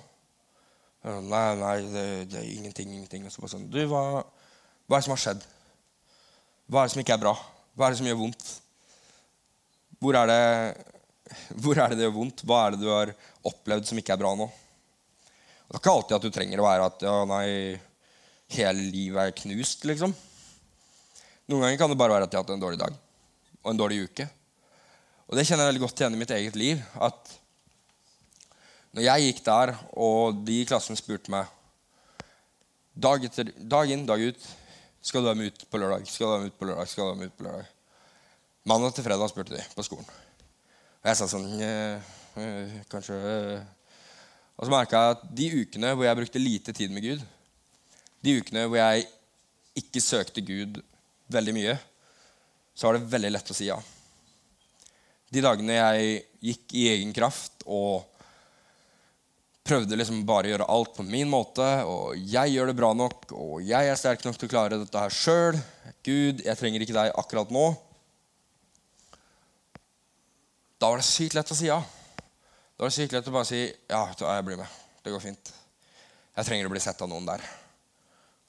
Nei, 1.00 1.56
nei, 1.56 1.76
det, 1.88 2.06
det 2.28 2.40
er 2.42 2.48
ingenting. 2.58 2.92
ingenting. 2.92 3.26
Og 3.26 3.32
så 3.32 3.44
bare 3.44 3.54
sånn, 3.54 3.68
du, 3.72 3.80
hva, 3.88 4.04
hva, 4.20 4.98
er 4.98 5.00
det 5.00 5.06
som 5.08 5.16
har 5.16 5.22
skjedd? 5.24 5.46
Hva 6.70 6.82
er 6.82 6.90
det 6.90 6.94
som 6.96 7.04
ikke 7.04 7.16
er 7.16 7.22
bra? 7.24 7.36
Hva 7.78 7.88
er 7.88 7.96
det 7.96 8.02
som 8.02 8.10
gjør 8.10 8.20
vondt? 8.20 8.48
Hvor 10.00 10.18
er 10.20 10.32
det, 10.32 10.42
hvor 11.64 11.80
er 11.80 11.92
det 11.92 12.00
det 12.00 12.08
gjør 12.08 12.18
vondt? 12.18 12.44
Hva 12.48 12.64
er 12.66 12.76
det 12.76 12.82
du 12.84 12.90
har 12.92 13.14
opplevd 13.48 13.88
som 13.90 14.02
ikke 14.02 14.18
er 14.18 14.22
bra 14.22 14.34
nå? 14.40 14.50
Og 14.50 15.72
det 15.72 15.78
er 15.78 15.84
ikke 15.84 15.94
alltid 15.94 16.18
at 16.18 16.26
du 16.26 16.34
trenger 16.34 16.62
å 16.62 16.66
være 16.66 16.90
at 16.90 17.06
ja, 17.06 17.16
nei, 17.30 17.46
hele 18.58 18.90
livet 18.90 19.22
er 19.24 19.38
knust, 19.38 19.86
liksom. 19.88 20.16
Noen 21.50 21.64
ganger 21.64 21.80
kan 21.82 21.94
det 21.94 22.00
bare 22.00 22.18
være 22.18 22.28
at 22.28 22.34
jeg 22.34 22.42
har 22.42 22.46
hatt 22.46 22.56
en 22.58 22.64
dårlig 22.66 22.82
dag 22.82 22.98
og 23.60 23.72
en 23.72 23.80
dårlig 23.80 24.04
uke. 24.10 24.26
Og 25.30 25.38
det 25.38 25.46
kjenner 25.46 25.66
jeg 25.66 25.74
veldig 25.74 25.84
godt 25.84 26.02
igjen 26.02 26.16
i 26.16 26.20
mitt 26.20 26.34
eget 26.34 26.58
liv. 26.58 26.82
at 27.00 27.39
når 28.96 29.06
jeg 29.06 29.26
gikk 29.28 29.42
der, 29.46 29.74
og 29.94 30.40
de 30.48 30.62
i 30.62 30.68
klassen 30.70 30.98
spurte 30.98 31.32
meg 31.34 31.50
dag, 32.98 33.26
etter, 33.26 33.52
dag 33.58 33.92
inn, 33.94 34.08
dag 34.10 34.22
ut 34.22 34.48
Skal 35.06 35.22
du 35.22 35.30
være 35.30 35.40
med 35.40 35.54
ut 35.54 35.66
på 35.72 35.80
lørdag? 35.80 36.08
Skal 36.10 36.26
du 36.26 36.32
være 36.34 36.42
med 36.44 36.52
ut 36.52 36.58
på 36.60 36.68
lørdag? 36.68 36.90
Skal 36.92 37.06
du 37.06 37.10
være 37.12 37.20
med 37.20 37.30
ut 37.30 37.38
på 37.38 37.46
lørdag? 37.46 37.68
Mandag 38.68 38.96
til 38.96 39.06
fredag 39.06 39.32
spurte 39.32 39.56
de 39.56 39.62
på 39.72 39.86
skolen. 39.88 40.10
Og 41.00 41.08
jeg 41.08 41.16
sa 41.16 41.28
sånn 41.32 41.46
eh, 41.64 42.10
eh, 42.44 42.74
Kanskje 42.92 43.20
eh. 43.30 43.62
Og 44.60 44.68
så 44.68 44.74
merka 44.74 45.00
jeg 45.00 45.16
at 45.16 45.22
de 45.40 45.46
ukene 45.62 45.94
hvor 45.94 46.04
jeg 46.04 46.20
brukte 46.20 46.42
lite 46.42 46.74
tid 46.76 46.92
med 46.92 47.06
Gud, 47.06 47.22
de 48.20 48.34
ukene 48.42 48.66
hvor 48.68 48.82
jeg 48.82 49.06
ikke 49.80 50.04
søkte 50.04 50.44
Gud 50.44 50.82
veldig 51.32 51.54
mye, 51.56 51.78
så 52.76 52.90
var 52.90 52.98
det 52.98 53.12
veldig 53.14 53.32
lett 53.32 53.54
å 53.54 53.56
si 53.56 53.70
ja. 53.70 53.78
De 55.32 55.46
dagene 55.46 55.78
jeg 55.78 56.20
gikk 56.50 56.76
i 56.76 56.90
egen 56.92 57.16
kraft 57.16 57.64
og 57.64 58.04
prøvde 59.70 59.98
liksom 60.00 60.24
bare 60.26 60.48
å 60.48 60.54
gjøre 60.54 60.68
alt 60.74 60.96
på 60.96 61.06
min 61.06 61.30
måte, 61.30 61.66
og 61.86 62.18
jeg 62.18 62.56
gjør 62.56 62.72
det 62.72 62.78
bra 62.80 62.90
nok, 62.98 63.30
og 63.36 63.62
jeg 63.66 63.90
er 63.90 64.00
sterk 64.00 64.24
nok 64.26 64.40
til 64.40 64.50
å 64.50 64.54
klare 64.56 64.80
dette 64.82 65.04
her 65.04 65.14
sjøl. 65.14 65.60
Gud, 66.06 66.42
jeg 66.46 66.58
trenger 66.58 66.86
ikke 66.86 66.96
deg 66.96 67.14
akkurat 67.22 67.54
nå. 67.54 67.68
Da 70.80 70.90
var 70.90 71.02
det 71.02 71.06
sykt 71.06 71.38
lett 71.38 71.54
å 71.54 71.58
si 71.60 71.70
ja. 71.70 71.78
Da 71.84 72.86
var 72.86 72.90
det 72.90 72.96
sykt 72.96 73.14
lett 73.14 73.30
å 73.30 73.36
bare 73.36 73.50
si 73.50 73.62
ja, 73.68 74.04
jeg 74.18 74.48
blir 74.48 74.58
med. 74.62 74.78
Det 75.04 75.14
går 75.14 75.24
fint. 75.24 75.54
Jeg 76.40 76.48
trenger 76.48 76.70
å 76.70 76.74
bli 76.74 76.82
sett 76.82 77.02
av 77.04 77.12
noen 77.12 77.28
der. 77.28 77.44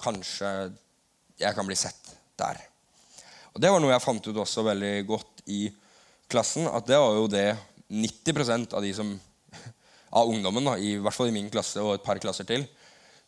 Kanskje 0.00 0.50
jeg 1.40 1.56
kan 1.56 1.68
bli 1.68 1.76
sett 1.76 2.14
der. 2.40 2.60
Og 3.50 3.60
Det 3.60 3.72
var 3.72 3.82
noe 3.82 3.92
jeg 3.92 4.04
fant 4.04 4.30
ut 4.30 4.44
også 4.44 4.64
veldig 4.64 4.94
godt 5.08 5.42
i 5.50 5.64
klassen. 6.30 6.70
At 6.70 6.86
det 6.88 7.00
var 7.02 7.18
jo 7.18 7.26
det 7.28 7.48
90 7.90 8.70
av 8.70 8.84
de 8.86 8.94
som 8.94 9.10
av 10.10 10.30
ungdommen, 10.30 10.66
da, 10.66 10.76
i 10.78 10.96
hvert 10.98 11.14
fall 11.14 11.30
i 11.30 11.34
min 11.34 11.50
klasse 11.52 11.82
og 11.82 11.94
et 11.94 12.04
par 12.06 12.18
klasser 12.22 12.46
til, 12.48 12.64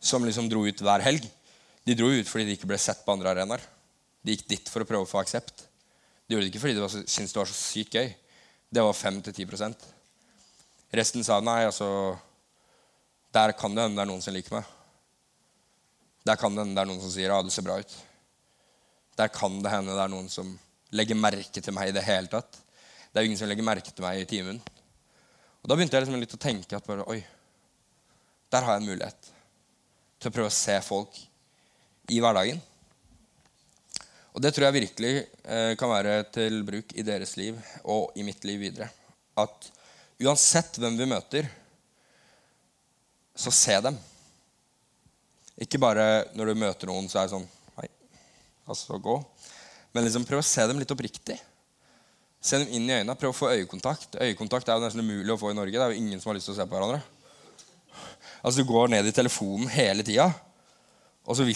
som 0.02 0.24
liksom 0.26 0.48
dro 0.50 0.64
ut 0.66 0.82
hver 0.82 1.04
helg. 1.04 1.26
De 1.86 1.94
dro 1.98 2.10
ut 2.10 2.28
fordi 2.28 2.48
de 2.48 2.56
ikke 2.56 2.70
ble 2.70 2.78
sett 2.80 3.04
på 3.06 3.14
andre 3.14 3.30
arenaer. 3.34 3.62
De 4.22 4.34
gikk 4.34 4.48
dit 4.50 4.70
for 4.70 4.82
å 4.82 4.88
prøve 4.88 5.06
å 5.06 5.10
få 5.10 5.22
aksept. 5.22 5.64
De 6.26 6.34
gjorde 6.34 6.46
det 6.46 6.52
ikke 6.52 6.62
fordi 6.62 6.78
de 6.78 6.88
syntes 6.90 7.34
det 7.34 7.40
var 7.40 7.50
så 7.50 7.58
sykt 7.58 7.98
gøy. 7.98 8.12
Det 8.72 8.80
var 8.80 8.94
5-10% 8.96 9.82
Resten 10.96 11.24
sa 11.24 11.38
nei, 11.44 11.66
altså 11.66 11.86
Der 13.32 13.52
kan 13.56 13.74
det 13.74 13.84
hende 13.84 13.98
det 13.98 14.04
er 14.04 14.10
noen 14.10 14.24
som 14.24 14.34
liker 14.36 14.54
meg. 14.58 14.70
Der 16.24 16.38
kan 16.40 16.54
det 16.54 16.64
hende 16.64 16.76
det 16.76 16.82
er 16.84 16.90
noen 16.90 17.02
som 17.02 17.12
sier 17.12 17.32
ja, 17.32 17.40
du 17.42 17.50
ser 17.52 17.64
bra 17.66 17.78
ut. 17.80 17.94
Der 19.18 19.32
kan 19.32 19.58
det 19.64 19.72
hende 19.72 19.96
det 19.96 20.04
er 20.04 20.12
noen 20.12 20.28
som 20.32 20.52
legger 20.92 21.18
merke 21.18 21.64
til 21.64 21.74
meg 21.74 21.90
i 21.90 21.96
det 21.96 22.04
hele 22.04 22.28
tatt. 22.32 22.60
Det 23.12 23.20
er 23.20 23.24
jo 23.24 23.32
ingen 23.32 23.40
som 23.40 23.48
legger 23.50 23.66
merke 23.66 23.92
til 23.92 24.04
meg 24.04 24.20
i 24.20 24.28
timen. 24.28 24.60
Og 25.62 25.70
Da 25.70 25.78
begynte 25.78 25.94
jeg 25.94 26.04
liksom 26.04 26.18
litt 26.18 26.34
å 26.34 26.42
tenke 26.42 26.76
at 26.76 26.86
bare, 26.88 27.06
oi, 27.06 27.20
der 28.50 28.66
har 28.66 28.76
jeg 28.76 28.82
en 28.82 28.90
mulighet 28.90 29.30
til 30.18 30.30
å 30.30 30.34
prøve 30.34 30.50
å 30.50 30.54
se 30.54 30.74
folk 30.84 31.18
i 32.10 32.18
hverdagen. 32.22 32.58
Og 34.32 34.42
det 34.42 34.50
tror 34.54 34.66
jeg 34.66 34.78
virkelig 34.80 35.12
eh, 35.20 35.72
kan 35.78 35.92
være 35.92 36.16
til 36.34 36.62
bruk 36.66 36.94
i 36.98 37.04
deres 37.06 37.36
liv 37.38 37.58
og 37.84 38.16
i 38.18 38.24
mitt 38.26 38.42
liv 38.48 38.58
videre. 38.64 38.88
At 39.38 39.68
uansett 40.22 40.78
hvem 40.80 40.96
vi 40.98 41.08
møter, 41.10 41.48
så 43.38 43.52
se 43.54 43.78
dem. 43.84 43.96
Ikke 45.62 45.80
bare 45.80 46.26
når 46.34 46.50
du 46.50 46.62
møter 46.64 46.90
noen, 46.90 47.08
så 47.12 47.20
er 47.20 47.28
det 47.28 47.36
sånn 47.36 47.48
Hei, 47.78 47.88
altså 48.66 48.98
gå. 49.00 49.18
Men 49.92 50.06
liksom 50.08 50.26
prøv 50.26 50.42
å 50.42 50.46
se 50.46 50.64
dem 50.68 50.80
litt 50.80 50.92
oppriktig. 50.92 51.38
Se 52.42 52.58
dem 52.58 52.70
inn 52.74 52.88
i 52.90 52.94
øynene. 52.96 53.14
Prøv 53.18 53.30
å 53.30 53.36
få 53.38 53.50
øyekontakt. 53.54 54.16
Øyekontakt 54.18 54.68
er 54.68 54.78
jo 54.78 54.84
nesten 54.84 55.04
umulig 55.04 55.30
å 55.34 55.38
få 55.38 55.52
i 55.52 55.56
Norge. 55.56 55.76
Det 55.76 55.84
er 55.84 55.94
jo 55.94 56.02
ingen 56.02 56.20
som 56.20 56.32
har 56.32 56.38
lyst 56.38 56.50
til 56.50 56.56
å 56.56 56.58
se 56.58 56.66
på 56.66 56.74
hverandre. 56.74 56.98
Altså 58.42 58.62
Du 58.62 58.66
går 58.66 58.90
ned 58.90 59.06
i 59.06 59.14
telefonen 59.14 59.70
hele 59.70 60.02
tida. 60.06 60.32
Og 61.22 61.38
så 61.38 61.46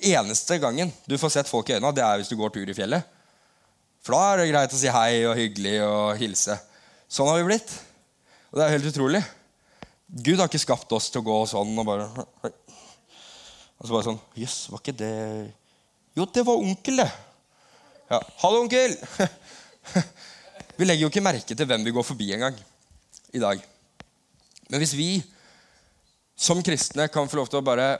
Eneste 0.00 0.56
gangen 0.56 0.88
du 1.04 1.18
får 1.20 1.34
sett 1.34 1.48
folk 1.50 1.68
i 1.68 1.74
øynene, 1.76 1.92
det 1.92 2.00
er 2.00 2.16
hvis 2.16 2.30
du 2.32 2.38
går 2.40 2.54
tur 2.54 2.70
i 2.72 2.76
fjellet. 2.76 3.04
For 4.00 4.16
da 4.16 4.20
er 4.30 4.40
det 4.40 4.46
greit 4.48 4.72
å 4.72 4.78
si 4.80 4.88
hei 4.88 5.26
og 5.28 5.36
hyggelig 5.36 5.74
og 5.84 6.14
hilse. 6.16 6.56
Sånn 7.04 7.28
har 7.28 7.36
vi 7.36 7.50
blitt. 7.50 7.74
Og 8.48 8.56
det 8.56 8.64
er 8.64 8.72
helt 8.78 8.88
utrolig. 8.88 9.20
Gud 10.08 10.40
har 10.40 10.48
ikke 10.48 10.62
skapt 10.62 10.96
oss 10.96 11.10
til 11.12 11.20
å 11.20 11.26
gå 11.28 11.36
sånn 11.52 11.76
og 11.78 11.86
bare 11.86 12.08
Og 12.48 13.84
så 13.84 13.92
bare 13.92 14.06
sånn 14.08 14.18
Jøss, 14.34 14.56
yes, 14.56 14.70
var 14.72 14.80
ikke 14.82 14.96
det 14.98 15.12
Jo, 16.18 16.26
det 16.26 16.42
var 16.48 16.64
onkel, 16.64 17.04
det. 17.04 17.06
Ja. 18.10 18.18
Hallo, 18.40 18.64
onkel! 18.64 18.96
Vi 20.80 20.86
legger 20.86 21.04
jo 21.04 21.10
ikke 21.12 21.20
merke 21.20 21.52
til 21.52 21.66
hvem 21.68 21.82
vi 21.84 21.92
går 21.92 22.04
forbi 22.08 22.30
engang 22.32 22.54
i 23.36 23.40
dag. 23.42 23.60
Men 24.72 24.80
hvis 24.80 24.94
vi 24.96 25.10
som 26.40 26.62
kristne 26.64 27.04
kan 27.12 27.28
få 27.28 27.36
lov 27.36 27.50
til 27.52 27.60
å 27.60 27.66
bare, 27.66 27.98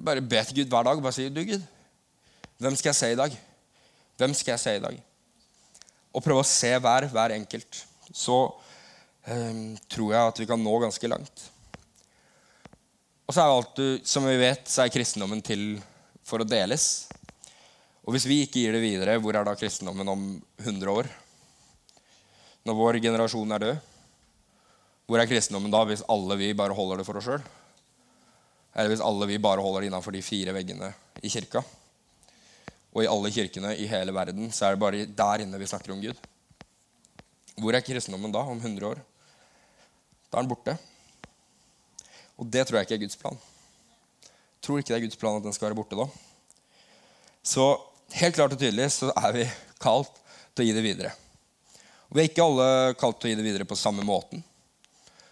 bare 0.00 0.24
be 0.24 0.40
til 0.48 0.62
Gud 0.62 0.72
hver 0.72 0.88
dag 0.88 1.04
bare 1.04 1.12
si 1.18 1.28
Du, 1.28 1.42
Gud, 1.44 1.60
hvem 2.64 2.80
skal 2.80 2.94
jeg 2.94 3.00
se 3.02 3.12
i 3.12 3.20
dag? 3.20 3.36
Hvem 4.16 4.38
skal 4.38 4.54
jeg 4.54 4.64
se 4.64 4.76
i 4.78 4.82
dag? 4.86 4.96
Og 6.16 6.24
prøve 6.24 6.40
å 6.40 6.48
se 6.48 6.72
hver, 6.80 7.10
hver 7.12 7.36
enkelt. 7.36 7.84
Så 8.08 8.40
eh, 9.28 9.62
tror 9.84 10.16
jeg 10.16 10.32
at 10.32 10.40
vi 10.40 10.48
kan 10.48 10.64
nå 10.64 10.80
ganske 10.80 11.12
langt. 11.12 11.46
Og 13.28 13.36
så 13.36 13.44
er 13.44 13.52
alt, 13.60 13.86
som 14.08 14.24
vi 14.24 14.40
vet, 14.40 14.64
så 14.64 14.86
er 14.86 14.96
kristendommen 14.96 15.44
til 15.44 15.74
for 16.24 16.40
å 16.40 16.48
deles. 16.56 17.10
Og 18.00 18.16
hvis 18.16 18.24
vi 18.24 18.46
ikke 18.46 18.64
gir 18.64 18.72
det 18.72 18.86
videre, 18.88 19.20
hvor 19.20 19.36
er 19.36 19.44
da 19.44 19.60
kristendommen 19.60 20.08
om 20.08 20.30
100 20.64 20.96
år? 21.02 21.18
Når 22.68 22.76
vår 22.76 22.98
generasjon 23.00 23.56
er 23.56 23.64
død? 23.64 23.78
Hvor 25.10 25.18
er 25.18 25.28
kristendommen 25.30 25.72
da 25.72 25.80
hvis 25.88 26.04
alle 26.12 26.36
vi 26.38 26.52
bare 26.54 26.76
holder 26.76 27.00
det 27.00 27.06
for 27.08 27.18
oss 27.18 27.26
sjøl? 27.26 27.42
Eller 28.76 28.92
hvis 28.92 29.02
alle 29.02 29.26
vi 29.26 29.40
bare 29.42 29.62
holder 29.64 29.82
det 29.82 29.90
innafor 29.90 30.14
de 30.14 30.22
fire 30.22 30.54
veggene 30.54 30.92
i 31.22 31.32
kirka? 31.32 31.62
Og 32.94 33.04
i 33.04 33.08
alle 33.10 33.30
kirkene 33.34 33.72
i 33.78 33.88
hele 33.90 34.14
verden 34.14 34.52
så 34.54 34.66
er 34.66 34.76
det 34.76 34.82
bare 34.82 35.06
der 35.06 35.44
inne 35.44 35.58
vi 35.58 35.68
snakker 35.70 35.94
om 35.94 36.02
Gud. 36.02 36.18
Hvor 37.60 37.74
er 37.74 37.84
kristendommen 37.84 38.32
da, 38.32 38.44
om 38.46 38.58
100 38.58 38.86
år? 38.86 39.00
Da 40.30 40.38
er 40.38 40.44
den 40.44 40.50
borte. 40.52 40.76
Og 42.38 42.48
det 42.48 42.66
tror 42.66 42.78
jeg 42.78 42.88
ikke 42.88 42.98
er 43.00 43.04
Guds 43.04 43.18
plan. 43.20 43.40
Tror 44.62 44.80
ikke 44.80 44.92
det 44.92 44.98
er 44.98 45.06
Guds 45.08 45.18
plan 45.20 45.40
at 45.40 45.44
den 45.44 45.56
skal 45.56 45.70
være 45.70 45.80
borte 45.80 45.98
da. 45.98 46.06
Så 47.42 47.66
helt 48.20 48.36
klart 48.36 48.54
og 48.54 48.60
tydelig 48.60 48.90
så 48.94 49.10
er 49.16 49.34
vi 49.34 49.48
kalt 49.80 50.22
til 50.54 50.64
å 50.64 50.68
gi 50.68 50.76
det 50.76 50.86
videre. 50.86 51.12
Og 52.10 52.16
Vi 52.16 52.22
er 52.24 52.30
ikke 52.32 52.42
alle 52.42 52.94
kalt 52.98 53.20
til 53.22 53.28
å 53.28 53.30
gi 53.30 53.38
det 53.38 53.46
videre 53.46 53.66
på 53.70 53.78
samme 53.78 54.02
måten. 54.02 54.42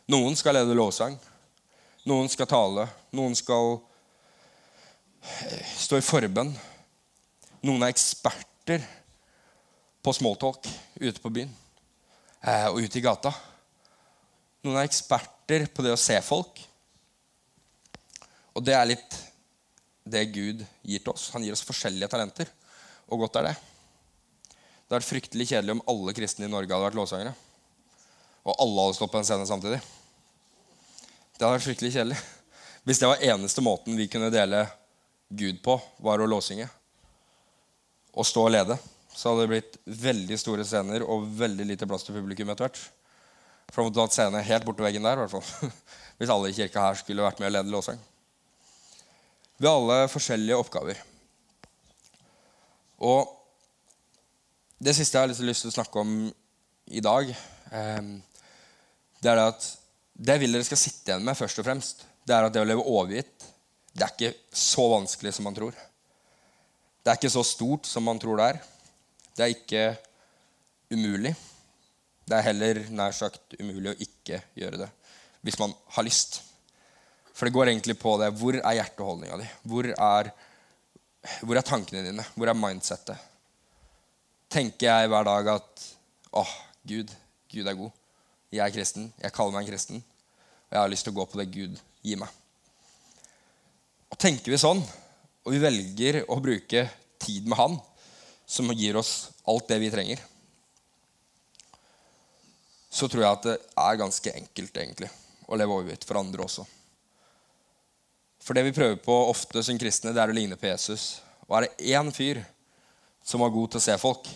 Noen 0.09 0.37
skal 0.39 0.55
lede 0.55 0.77
lovsang. 0.79 1.17
Noen 2.07 2.31
skal 2.31 2.47
tale. 2.47 2.85
Noen 3.19 3.35
skal 3.37 3.81
eh, 5.27 5.73
stå 5.75 5.99
i 5.99 6.05
forbønn. 6.07 6.53
Noen 7.67 7.83
er 7.83 7.91
eksperter 7.91 8.85
på 10.07 10.15
smalltalk 10.15 10.69
ute 11.03 11.19
på 11.19 11.33
byen 11.35 11.51
eh, 12.47 12.69
og 12.71 12.79
ute 12.79 13.01
i 13.01 13.03
gata. 13.03 13.35
Noen 14.63 14.79
er 14.79 14.87
eksperter 14.87 15.67
på 15.75 15.83
det 15.83 15.97
å 15.97 15.99
se 15.99 16.21
folk. 16.23 16.63
Og 18.55 18.63
det 18.63 18.79
er 18.79 18.93
litt 18.95 19.19
det 20.09 20.29
Gud 20.31 20.63
gir 20.63 21.03
til 21.03 21.11
oss. 21.11 21.27
Han 21.35 21.43
gir 21.43 21.59
oss 21.59 21.67
forskjellige 21.67 22.15
talenter. 22.15 22.55
Og 23.11 23.27
godt 23.27 23.43
er 23.43 23.51
det. 23.51 23.57
Det 24.89 24.95
hadde 24.97 25.03
vært 25.03 25.11
fryktelig 25.11 25.45
kjedelig 25.51 25.75
om 25.75 25.83
alle 25.93 26.13
kristne 26.17 26.47
i 26.47 26.49
Norge 26.49 26.73
hadde 26.73 26.87
vært 26.87 26.97
låsangere. 26.97 27.35
Og 28.49 28.55
alle 28.65 28.87
hadde 28.87 28.97
stått 28.97 29.13
på 29.13 29.21
en 29.21 29.27
scene 29.29 29.45
samtidig. 29.45 29.83
Det 31.37 31.45
hadde 31.45 31.59
vært 31.59 31.67
fryktelig 31.67 31.91
kjedelig. 31.93 32.17
Hvis 32.89 33.03
det 33.03 33.11
var 33.11 33.25
eneste 33.29 33.61
måten 33.61 33.99
vi 34.01 34.07
kunne 34.09 34.33
dele 34.33 34.63
Gud 35.29 35.61
på, 35.61 35.77
var 36.01 36.25
å 36.25 36.31
låsynge 36.31 36.71
og 38.19 38.25
stå 38.25 38.47
og 38.49 38.55
lede, 38.55 38.79
så 39.13 39.29
hadde 39.29 39.45
det 39.45 39.53
blitt 39.53 39.77
veldig 40.09 40.39
store 40.41 40.65
scener 40.65 41.05
og 41.05 41.29
veldig 41.37 41.69
lite 41.69 41.87
plass 41.91 42.09
til 42.09 42.17
publikum 42.17 42.49
etter 42.49 42.65
hvert. 42.65 42.81
For 43.69 43.83
da 43.83 43.91
måtte 43.91 44.07
hatt 44.07 44.17
scene 44.17 44.41
helt 44.49 44.65
borte 44.65 44.83
veggen 44.89 45.05
der, 45.05 45.21
i 45.21 45.27
hvert 45.27 45.37
fall. 45.37 45.73
Hvis 46.19 46.33
alle 46.33 46.49
i 46.49 46.57
kirka 46.57 46.89
her 46.89 46.97
skulle 46.97 47.29
vært 47.29 47.45
med 47.45 47.53
å 47.53 47.57
lede 47.59 47.77
låsang. 47.77 48.01
Vi 49.61 49.69
har 49.69 49.77
alle 49.77 50.09
forskjellige 50.09 50.65
oppgaver. 50.65 51.05
Og 53.05 53.37
det 54.79 54.95
siste 54.97 55.19
jeg 55.19 55.29
har 55.29 55.49
lyst 55.49 55.65
til 55.67 55.73
å 55.73 55.77
snakke 55.79 56.03
om 56.03 56.15
i 56.89 57.03
dag, 57.05 57.31
ehm, 57.75 58.17
det 59.21 59.31
er 59.33 59.43
at 59.43 59.67
det 60.15 60.39
vil 60.41 60.55
dere 60.55 60.67
skal 60.67 60.81
sitte 60.81 61.13
igjen 61.13 61.27
med, 61.27 61.37
først 61.39 61.61
og 61.61 61.67
fremst, 61.67 62.07
det 62.27 62.35
er 62.35 62.47
at 62.47 62.55
det 62.55 62.63
å 62.63 62.69
leve 62.69 62.87
overgitt 62.87 63.49
det 63.99 64.07
er 64.07 64.15
ikke 64.15 64.55
så 64.55 64.85
vanskelig 64.93 65.33
som 65.35 65.49
man 65.49 65.57
tror. 65.57 65.75
Det 67.03 67.11
er 67.11 67.19
ikke 67.19 67.33
så 67.33 67.43
stort 67.47 67.89
som 67.89 68.05
man 68.07 68.21
tror 68.23 68.39
det 68.39 68.49
er. 68.53 68.59
Det 69.35 69.45
er 69.45 69.55
ikke 69.55 69.85
umulig. 70.95 71.33
Det 72.29 72.37
er 72.37 72.47
heller 72.51 72.83
nær 72.95 73.17
sagt 73.17 73.57
umulig 73.59 73.91
å 73.91 73.99
ikke 74.05 74.43
gjøre 74.59 74.85
det 74.85 74.93
hvis 75.47 75.59
man 75.61 75.73
har 75.95 76.05
lyst. 76.05 76.41
For 77.33 77.47
det 77.47 77.55
går 77.55 77.71
egentlig 77.71 77.95
på 77.99 78.17
det. 78.21 78.33
Hvor 78.37 78.57
er 78.59 78.77
hjerteholdninga 78.77 79.39
di? 79.41 79.47
Hvor 79.71 79.87
er 79.95 80.31
hvor 81.43 81.59
er 81.59 81.67
tankene 81.67 82.03
dine? 82.05 82.25
Hvor 82.35 82.51
er 82.51 82.59
mindsettet? 82.59 83.19
Tenker 84.49 84.89
jeg 84.89 85.11
hver 85.13 85.27
dag 85.29 85.51
at 85.59 85.83
åh, 86.41 86.53
Gud, 86.89 87.11
Gud 87.53 87.67
er 87.69 87.77
god. 87.77 87.91
Jeg 88.53 88.65
er 88.65 88.73
kristen. 88.73 89.11
Jeg 89.21 89.35
kaller 89.37 89.53
meg 89.53 89.67
en 89.67 89.71
kristen. 89.73 90.01
Og 90.01 90.77
jeg 90.77 90.81
har 90.81 90.93
lyst 90.93 91.05
til 91.05 91.13
å 91.13 91.19
gå 91.19 91.27
på 91.29 91.41
det 91.41 91.51
Gud 91.53 91.77
gir 92.05 92.21
meg. 92.21 92.33
Og 94.09 94.17
Tenker 94.21 94.55
vi 94.55 94.61
sånn, 94.61 94.81
og 95.45 95.53
vi 95.53 95.61
velger 95.61 96.23
å 96.33 96.41
bruke 96.41 96.87
tid 97.21 97.49
med 97.49 97.61
Han, 97.61 97.77
som 98.49 98.73
gir 98.73 98.97
oss 98.97 99.29
alt 99.49 99.69
det 99.69 99.77
vi 99.83 99.93
trenger, 99.93 100.21
så 102.89 103.05
tror 103.09 103.23
jeg 103.23 103.37
at 103.37 103.47
det 103.47 103.57
er 103.85 104.01
ganske 104.01 104.33
enkelt 104.33 104.79
egentlig 104.81 105.11
å 105.49 105.57
leve 105.61 105.75
overvidt 105.77 106.07
for 106.09 106.21
andre 106.21 106.47
også. 106.47 106.65
For 108.41 108.57
det 108.57 108.65
vi 108.65 108.73
prøver 108.73 108.97
på 109.05 109.17
ofte 109.29 109.61
som 109.65 109.77
kristne, 109.81 110.15
det 110.17 110.23
er 110.23 110.33
å 110.33 110.37
ligne 110.37 110.57
på 110.57 110.71
Jesus. 110.71 111.19
Og 111.49 111.59
er 111.59 111.67
det 111.67 111.93
én 111.93 112.09
fyr 112.17 112.41
som 113.29 113.43
var 113.45 113.53
god 113.53 113.75
til 113.75 113.81
å 113.81 113.85
se 113.85 113.97
folk, 114.01 114.29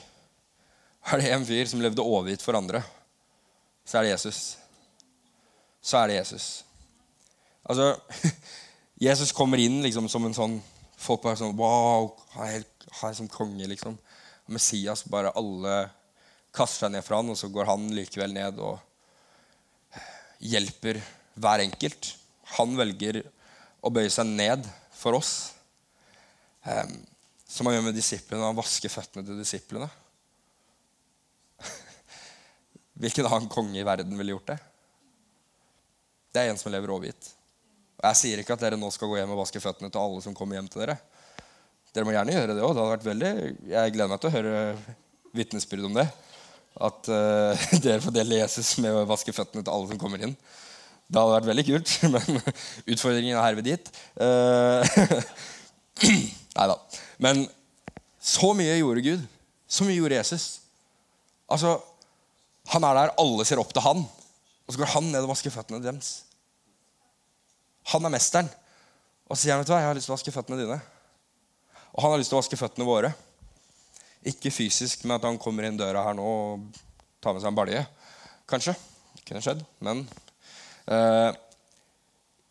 er 1.08 1.22
det 1.22 1.30
en 1.32 1.46
fyr 1.46 1.68
som 1.70 1.80
levde 1.82 2.04
overgitt 2.04 2.44
for 2.44 2.58
andre, 2.58 2.82
så 3.88 3.98
er 3.98 4.06
det 4.06 4.12
Jesus. 4.12 4.40
Så 5.82 5.98
er 5.98 6.10
det 6.10 6.18
Jesus. 6.20 6.48
Altså, 7.64 7.96
Jesus 9.06 9.32
kommer 9.34 9.58
inn 9.62 9.80
liksom 9.82 10.10
som 10.10 10.28
en 10.28 10.36
sånn 10.36 10.60
Folk 11.02 11.24
bare 11.24 11.34
sånn 11.34 11.56
Wow, 11.58 12.12
han 12.36 12.46
er, 12.46 12.66
han 13.00 13.10
er 13.10 13.16
som 13.18 13.26
konge, 13.26 13.66
liksom. 13.66 13.96
Messias, 14.54 15.00
bare 15.10 15.32
alle 15.34 15.88
kaster 16.54 16.84
seg 16.84 16.92
ned 16.94 17.02
fra 17.02 17.18
han, 17.18 17.32
og 17.32 17.38
så 17.40 17.48
går 17.50 17.66
han 17.66 17.88
likevel 17.96 18.30
ned 18.36 18.60
og 18.62 18.78
hjelper 20.46 21.00
hver 21.42 21.64
enkelt. 21.64 22.12
Han 22.54 22.76
velger 22.78 23.18
å 23.82 23.90
bøye 23.90 24.12
seg 24.14 24.30
ned 24.30 24.68
for 24.94 25.18
oss. 25.18 25.32
Um, 26.62 27.00
som 27.52 27.68
han 27.68 27.76
gjør 27.76 27.86
med 27.90 27.96
disiplene. 27.96 28.48
Han 28.48 28.56
vasker 28.56 28.92
føttene 28.92 29.26
til 29.26 29.38
disiplene. 29.40 29.88
Hvilken 33.02 33.28
annen 33.28 33.50
konge 33.52 33.76
i 33.80 33.86
verden 33.86 34.16
ville 34.16 34.32
gjort 34.32 34.54
det? 34.54 34.58
Det 36.32 36.40
er 36.40 36.52
en 36.52 36.60
som 36.60 36.72
lever 36.72 36.94
overgitt. 36.94 37.28
Og 38.00 38.08
Jeg 38.08 38.20
sier 38.22 38.40
ikke 38.40 38.56
at 38.56 38.64
dere 38.64 38.80
nå 38.80 38.88
skal 38.94 39.10
gå 39.10 39.20
hjem 39.20 39.34
og 39.34 39.42
vaske 39.42 39.60
føttene 39.62 39.92
til 39.92 40.00
alle 40.00 40.24
som 40.24 40.36
kommer 40.36 40.56
hjem 40.56 40.70
til 40.72 40.84
dere. 40.86 40.96
Dere 41.92 42.08
må 42.08 42.14
gjerne 42.16 42.32
gjøre 42.38 42.56
det 42.56 42.64
òg. 42.64 43.06
Jeg 43.68 43.94
gleder 43.94 44.10
meg 44.10 44.22
til 44.22 44.30
å 44.30 44.36
høre 44.38 44.56
vitnesbyrd 45.36 45.90
om 45.90 46.00
det. 46.00 46.08
At 46.88 47.08
uh, 47.12 47.66
dere 47.84 48.00
får 48.00 48.16
dele 48.16 48.40
Jesus 48.40 48.78
med 48.80 48.96
å 48.96 49.04
vaske 49.10 49.34
føttene 49.36 49.60
til 49.60 49.74
alle 49.74 49.92
som 49.92 50.00
kommer 50.00 50.24
inn. 50.24 50.32
Det 51.12 51.20
hadde 51.20 51.36
vært 51.36 51.50
veldig 51.50 51.66
kult, 51.68 51.96
men 52.14 52.40
utfordringen 52.94 53.36
er 53.36 53.44
herved 53.44 53.68
dit. 53.68 53.92
Uh, 54.16 54.80
Nei 56.56 56.66
da. 56.68 56.76
Men 57.22 57.46
så 58.22 58.52
mye 58.56 58.78
gjorde 58.78 59.04
Gud. 59.04 59.22
Så 59.66 59.86
mye 59.86 59.96
gjorde 59.96 60.18
Jesus. 60.20 60.46
Altså, 61.50 61.80
Han 62.70 62.84
er 62.86 62.94
der, 62.94 63.10
alle 63.18 63.44
ser 63.44 63.58
opp 63.58 63.72
til 63.74 63.82
han. 63.82 64.04
Og 64.06 64.70
så 64.70 64.78
går 64.78 64.92
han 64.92 65.08
ned 65.10 65.24
og 65.24 65.32
vasker 65.32 65.50
føttene 65.50 65.82
deres. 65.82 66.22
Han 67.90 68.06
er 68.06 68.12
mesteren. 68.14 68.50
Og 69.26 69.34
så 69.34 69.42
sier 69.42 69.56
han 69.56 69.62
vet 69.62 69.70
du 69.70 69.72
hva, 69.74 69.80
jeg 69.82 69.88
har 69.90 69.98
lyst 69.98 70.06
til 70.06 70.14
å 70.14 70.16
vaske 70.16 70.34
føttene 70.34 70.60
dine. 70.60 70.76
Og 71.92 72.04
han 72.04 72.14
har 72.14 72.20
lyst 72.20 72.30
til 72.30 72.38
å 72.38 72.40
vaske 72.40 72.58
føttene 72.60 72.86
våre. 72.86 73.10
Ikke 74.30 74.52
fysisk 74.54 75.02
med 75.08 75.18
at 75.18 75.26
han 75.26 75.40
kommer 75.42 75.66
inn 75.66 75.80
døra 75.80 76.04
her 76.06 76.14
nå 76.14 76.22
og 76.22 76.80
tar 77.18 77.34
med 77.34 77.42
seg 77.42 77.50
en 77.50 77.58
balje. 77.58 77.82
Kanskje. 78.48 78.76
Det 79.16 79.26
kunne 79.26 79.42
skjedd. 79.42 79.66
Men 79.82 80.04
eh, 80.86 81.34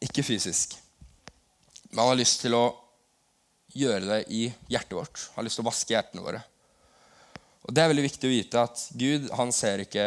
ikke 0.04 0.28
fysisk. 0.28 0.76
Men 1.92 2.04
han 2.04 2.12
har 2.12 2.20
lyst 2.20 2.44
til 2.44 2.60
å 2.60 2.66
gjøre 3.78 4.08
det 4.08 4.22
i 4.34 4.46
hjertet 4.72 4.98
vårt. 4.98 5.24
Har 5.36 5.46
lyst 5.46 5.60
til 5.60 5.66
å 5.66 5.70
vaske 5.70 5.94
hjertene 5.94 6.26
våre. 6.26 6.42
Og 7.62 7.74
Det 7.74 7.84
er 7.84 7.92
veldig 7.92 8.08
viktig 8.08 8.28
å 8.28 8.34
vite 8.34 8.64
at 8.66 8.84
Gud 8.98 9.30
han 9.38 9.52
ser 9.54 9.84
ikke 9.86 10.06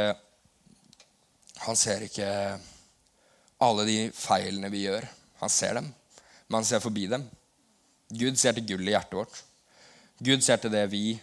Han 1.64 1.76
ser 1.78 2.02
ikke 2.08 2.28
alle 3.62 3.84
de 3.86 3.98
feilene 4.12 4.68
vi 4.68 4.82
gjør. 4.84 5.06
Han 5.40 5.52
ser 5.52 5.78
dem, 5.78 5.86
men 6.48 6.58
han 6.58 6.66
ser 6.66 6.82
forbi 6.82 7.06
dem. 7.08 7.22
Gud 8.10 8.36
ser 8.36 8.56
til 8.56 8.66
gullet 8.68 8.90
i 8.90 8.96
hjertet 8.96 9.16
vårt. 9.16 9.38
Gud 10.18 10.42
ser 10.44 10.58
til 10.60 10.72
det 10.74 10.82
vi 10.92 11.14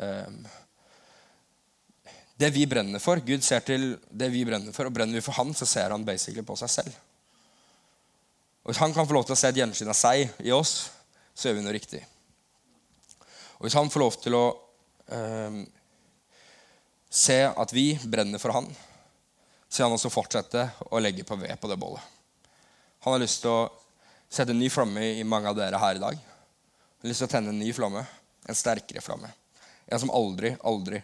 um, 0.00 0.40
Det 2.40 2.50
vi 2.52 2.66
brenner 2.66 3.00
for. 3.00 3.20
Gud 3.20 3.44
ser 3.44 3.62
til 3.68 3.94
det 4.10 4.30
vi 4.32 4.42
brenner 4.48 4.74
for, 4.74 4.88
og 4.88 4.96
brenner 4.96 5.20
vi 5.20 5.24
for 5.24 5.36
han, 5.38 5.54
så 5.54 5.68
ser 5.68 5.92
han 5.94 6.04
basically 6.04 6.42
på 6.42 6.56
seg 6.58 6.72
selv. 6.72 6.98
Og 8.64 8.72
Hvis 8.72 8.82
han 8.82 8.96
kan 8.96 9.06
få 9.06 9.14
lov 9.14 9.28
til 9.28 9.36
å 9.36 9.38
se 9.38 9.52
et 9.52 9.60
gjenskinn 9.60 9.92
av 9.92 9.96
seg 9.96 10.32
i 10.42 10.52
oss, 10.56 10.90
så 11.36 11.48
gjør 11.48 11.58
vi 11.58 11.64
noe 11.66 11.76
riktig. 11.76 12.00
Og 13.56 13.66
hvis 13.66 13.76
han 13.76 13.90
får 13.92 14.02
lov 14.02 14.16
til 14.20 14.36
å 14.36 14.44
eh, 15.12 15.58
se 17.12 17.38
at 17.46 17.74
vi 17.76 17.90
brenner 18.08 18.40
for 18.40 18.56
han, 18.56 18.68
så 19.68 19.82
vil 19.82 19.88
han 19.88 19.96
også 19.98 20.12
fortsette 20.12 20.62
å 20.88 21.00
legge 21.02 21.26
på 21.28 21.36
ved 21.40 21.60
på 21.60 21.68
det 21.68 21.78
bollet. 21.80 22.02
Han 23.04 23.14
har 23.14 23.22
lyst 23.22 23.44
til 23.44 23.52
å 23.52 23.68
sette 24.32 24.54
en 24.54 24.60
ny 24.60 24.70
flamme 24.72 25.04
i 25.20 25.24
mange 25.28 25.52
av 25.52 25.58
dere 25.58 25.80
her 25.80 25.98
i 25.98 26.02
dag. 26.02 26.16
Han 26.16 27.04
har 27.04 27.12
lyst 27.12 27.22
til 27.22 27.28
å 27.28 27.34
tenne 27.36 27.52
en 27.52 27.60
ny 27.60 27.70
flamme, 27.76 28.02
en 28.48 28.58
sterkere 28.58 29.04
flamme. 29.04 29.30
En 29.86 30.02
som 30.02 30.12
aldri, 30.16 30.54
aldri 30.66 31.02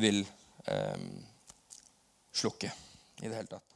vil 0.00 0.24
eh, 0.66 1.06
slukke 2.34 2.72
i 3.22 3.28
det 3.28 3.36
hele 3.36 3.50
tatt. 3.52 3.75